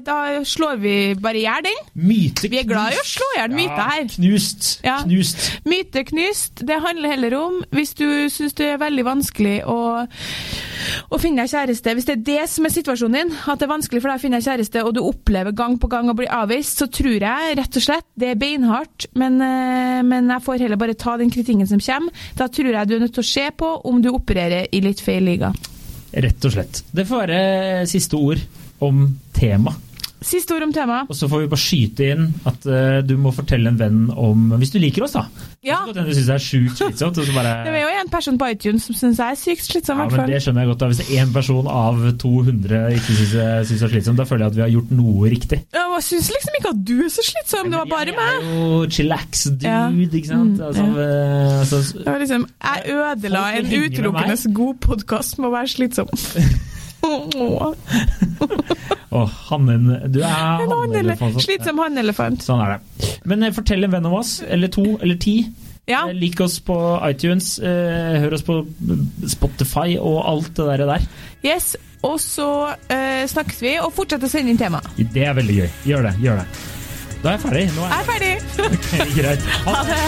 da 0.00 0.18
slår 0.44 0.78
vi 0.80 1.14
bare 1.14 1.36
i 1.36 1.44
hjel 1.46 1.62
den. 1.64 1.78
Myte 1.96 2.50
Vi 2.50 2.58
er 2.58 2.64
glad 2.68 2.92
i 2.92 2.96
å 3.00 3.04
slå 3.06 3.24
i 3.36 3.40
hjel 3.40 3.54
myter 3.56 3.84
her. 3.92 4.04
Knust. 4.16 4.80
Knust. 4.82 5.60
Myte 5.64 6.04
knust, 6.04 6.64
det 6.66 6.80
handler 6.82 7.08
heller 7.14 7.34
om 7.38 7.62
hvis 7.72 7.94
du 7.94 8.06
syns 8.28 8.54
det 8.54 8.66
er 8.74 8.78
veldig 8.78 9.04
vanskelig 9.04 9.64
å, 9.66 10.06
å 11.10 11.20
finne 11.20 11.44
deg 11.44 11.52
kjæreste. 11.52 11.94
Hvis 11.96 12.08
det 12.08 12.16
er 12.16 12.24
det 12.28 12.44
som 12.52 12.68
er 12.68 12.74
situasjonen 12.74 13.18
din, 13.18 13.32
at 13.46 13.60
det 13.60 13.68
er 13.68 13.72
vanskelig 13.72 14.02
for 14.02 14.12
deg 14.12 14.20
å 14.20 14.24
finne 14.24 14.40
deg 14.40 14.48
kjæreste, 14.48 14.84
og 14.84 14.94
du 14.96 15.02
opplever 15.04 15.56
gang 15.56 15.78
på 15.80 15.90
gang 15.92 16.10
å 16.10 16.16
bli 16.18 16.28
avvist, 16.30 16.82
så 16.82 16.88
tror 16.92 17.18
jeg 17.18 17.56
rett 17.58 17.80
og 17.80 17.84
slett 17.84 18.08
det 18.18 18.32
er 18.32 18.40
beinhardt, 18.40 19.08
men, 19.18 19.40
eh, 19.44 20.02
men 20.06 20.30
jeg 20.34 20.44
får 20.46 20.66
heller 20.66 20.80
bare 20.80 20.98
ta 20.98 21.16
den 21.16 21.32
kritikken 21.34 21.68
som 21.70 21.82
kommer. 21.82 22.28
Da 22.38 22.48
tror 22.48 22.72
jeg 22.72 22.88
du 22.88 22.96
er 22.96 23.04
nødt 23.06 23.16
til 23.16 23.24
å 23.24 23.32
se 23.32 23.48
på 23.50 23.72
om 23.88 24.02
du 24.02 24.10
opererer 24.12 24.68
i 24.72 24.82
litt 24.84 25.02
feil 25.04 25.24
liga. 25.24 25.52
Rett 26.12 26.44
og 26.44 26.54
slett. 26.54 26.82
Det 26.92 27.04
får 27.08 27.26
være 27.26 27.86
siste 27.90 28.16
ord 28.16 28.40
om 28.84 29.04
tema. 29.36 29.74
Siste 30.20 30.54
ord 30.56 30.64
om 30.66 30.72
temaet. 30.74 31.06
Og 31.12 31.14
så 31.14 31.28
får 31.30 31.44
vi 31.44 31.48
bare 31.52 31.62
skyte 31.62 32.06
inn 32.12 32.24
at 32.48 32.64
uh, 32.66 32.98
du 33.06 33.14
må 33.22 33.30
fortelle 33.34 33.70
en 33.70 33.78
venn 33.78 34.00
om 34.10 34.48
Hvis 34.58 34.72
du 34.74 34.78
liker 34.82 35.04
oss, 35.06 35.14
da. 35.14 35.26
Ja. 35.62 35.80
Det 35.86 36.02
du 36.06 36.10
syns 36.14 36.26
det 36.26 36.34
er 36.34 36.42
sjukt 36.42 36.80
slitsomt. 36.80 37.20
bare... 37.36 37.52
Det 37.66 37.74
er 37.74 37.84
jo 37.84 37.92
en 38.02 38.10
person 38.10 38.38
på 38.40 38.48
iTunes 38.50 38.86
som 38.88 38.96
syns 38.98 39.20
jeg 39.22 39.36
er 39.36 39.38
sykt 39.38 39.66
slitsom, 39.68 40.00
Ja, 40.02 40.08
men. 40.10 40.30
Det 40.30 40.40
skjønner 40.42 40.64
jeg 40.64 40.70
godt. 40.72 40.82
da. 40.82 40.88
Hvis 40.92 41.12
én 41.22 41.32
person 41.34 41.70
av 41.70 42.00
200 42.18 42.82
ikke 42.98 43.16
syns 43.20 43.34
det 43.36 43.46
er 43.46 43.92
slitsomt, 43.94 44.18
da 44.18 44.26
føler 44.28 44.46
jeg 44.46 44.52
at 44.54 44.58
vi 44.58 44.64
har 44.66 44.72
gjort 44.74 44.94
noe 44.98 45.30
riktig. 45.34 45.60
Ja, 45.74 45.84
Jeg 45.98 46.06
syns 46.08 46.30
liksom 46.34 46.58
ikke 46.60 46.72
at 46.74 46.82
du 46.90 46.94
er 47.02 47.10
så 47.14 47.26
slitsom, 47.26 47.70
det 47.72 47.78
var 47.80 47.90
bare 47.90 48.14
meg. 48.18 48.34
Jeg 48.38 48.54
er 48.54 48.62
jo 48.62 48.82
chillax 48.98 49.44
dude, 49.50 49.68
Ja. 49.68 49.86
ikke 49.90 50.30
sant. 50.30 50.58
Mm, 50.58 50.64
Altså, 50.68 50.84
ja. 50.84 51.06
eh, 51.06 51.58
altså, 51.60 51.82
Det 51.98 52.06
var 52.06 52.18
liksom, 52.22 52.48
jeg 52.68 52.98
ødela 52.98 53.44
en 53.58 53.72
utelukkende 53.82 54.54
god 54.54 54.74
podkast 54.84 55.38
med 55.38 55.48
å 55.50 55.54
være 55.54 55.74
slitsom. 55.74 56.10
Å, 59.08 59.22
hannen 59.48 59.86
Du 60.12 60.18
er 60.20 60.28
hannelefant. 60.68 61.38
slitsom 61.44 61.78
hannelefant. 61.80 62.42
Sånn 62.44 62.60
er 62.64 62.76
det. 62.76 62.80
Men 63.28 63.42
eh, 63.46 63.54
fortell 63.56 63.84
en 63.86 63.94
venn 63.96 64.06
om 64.10 64.14
oss, 64.18 64.38
eller 64.46 64.68
to, 64.74 64.84
eller 65.00 65.16
ti. 65.22 65.36
Ja, 65.88 66.02
Eh, 66.08 66.12
Lik 66.20 66.40
oss 66.44 66.58
på 66.60 66.74
iTunes, 67.08 67.54
eh, 67.64 68.18
hør 68.20 68.34
oss 68.36 68.42
på 68.44 68.58
Spotify 69.32 69.94
og 69.96 70.18
alt 70.28 70.50
det 70.58 70.76
der. 70.84 71.00
yes. 71.42 71.76
Og 72.04 72.20
så 72.22 72.44
eh, 72.94 73.24
snakkes 73.26 73.62
vi, 73.64 73.72
og 73.82 73.90
fortsett 73.96 74.22
å 74.22 74.28
sende 74.30 74.50
inn 74.52 74.58
tema. 74.60 74.78
Det 74.98 75.24
er 75.26 75.32
veldig 75.34 75.56
gøy. 75.56 75.70
Gjør 75.88 76.02
det. 76.06 76.12
gjør 76.22 76.36
det. 76.38 76.46
Da 77.22 77.28
er 77.32 77.32
jeg 77.34 77.40
ferdig. 77.42 77.64
Nå 77.74 77.82
Jeg 77.82 77.90
jeg 77.90 77.98
er 77.98 78.04
ferdig! 78.12 78.34
okay, 78.76 79.06
greit. 79.16 79.42
Ha 79.64 79.72
det! 79.88 80.02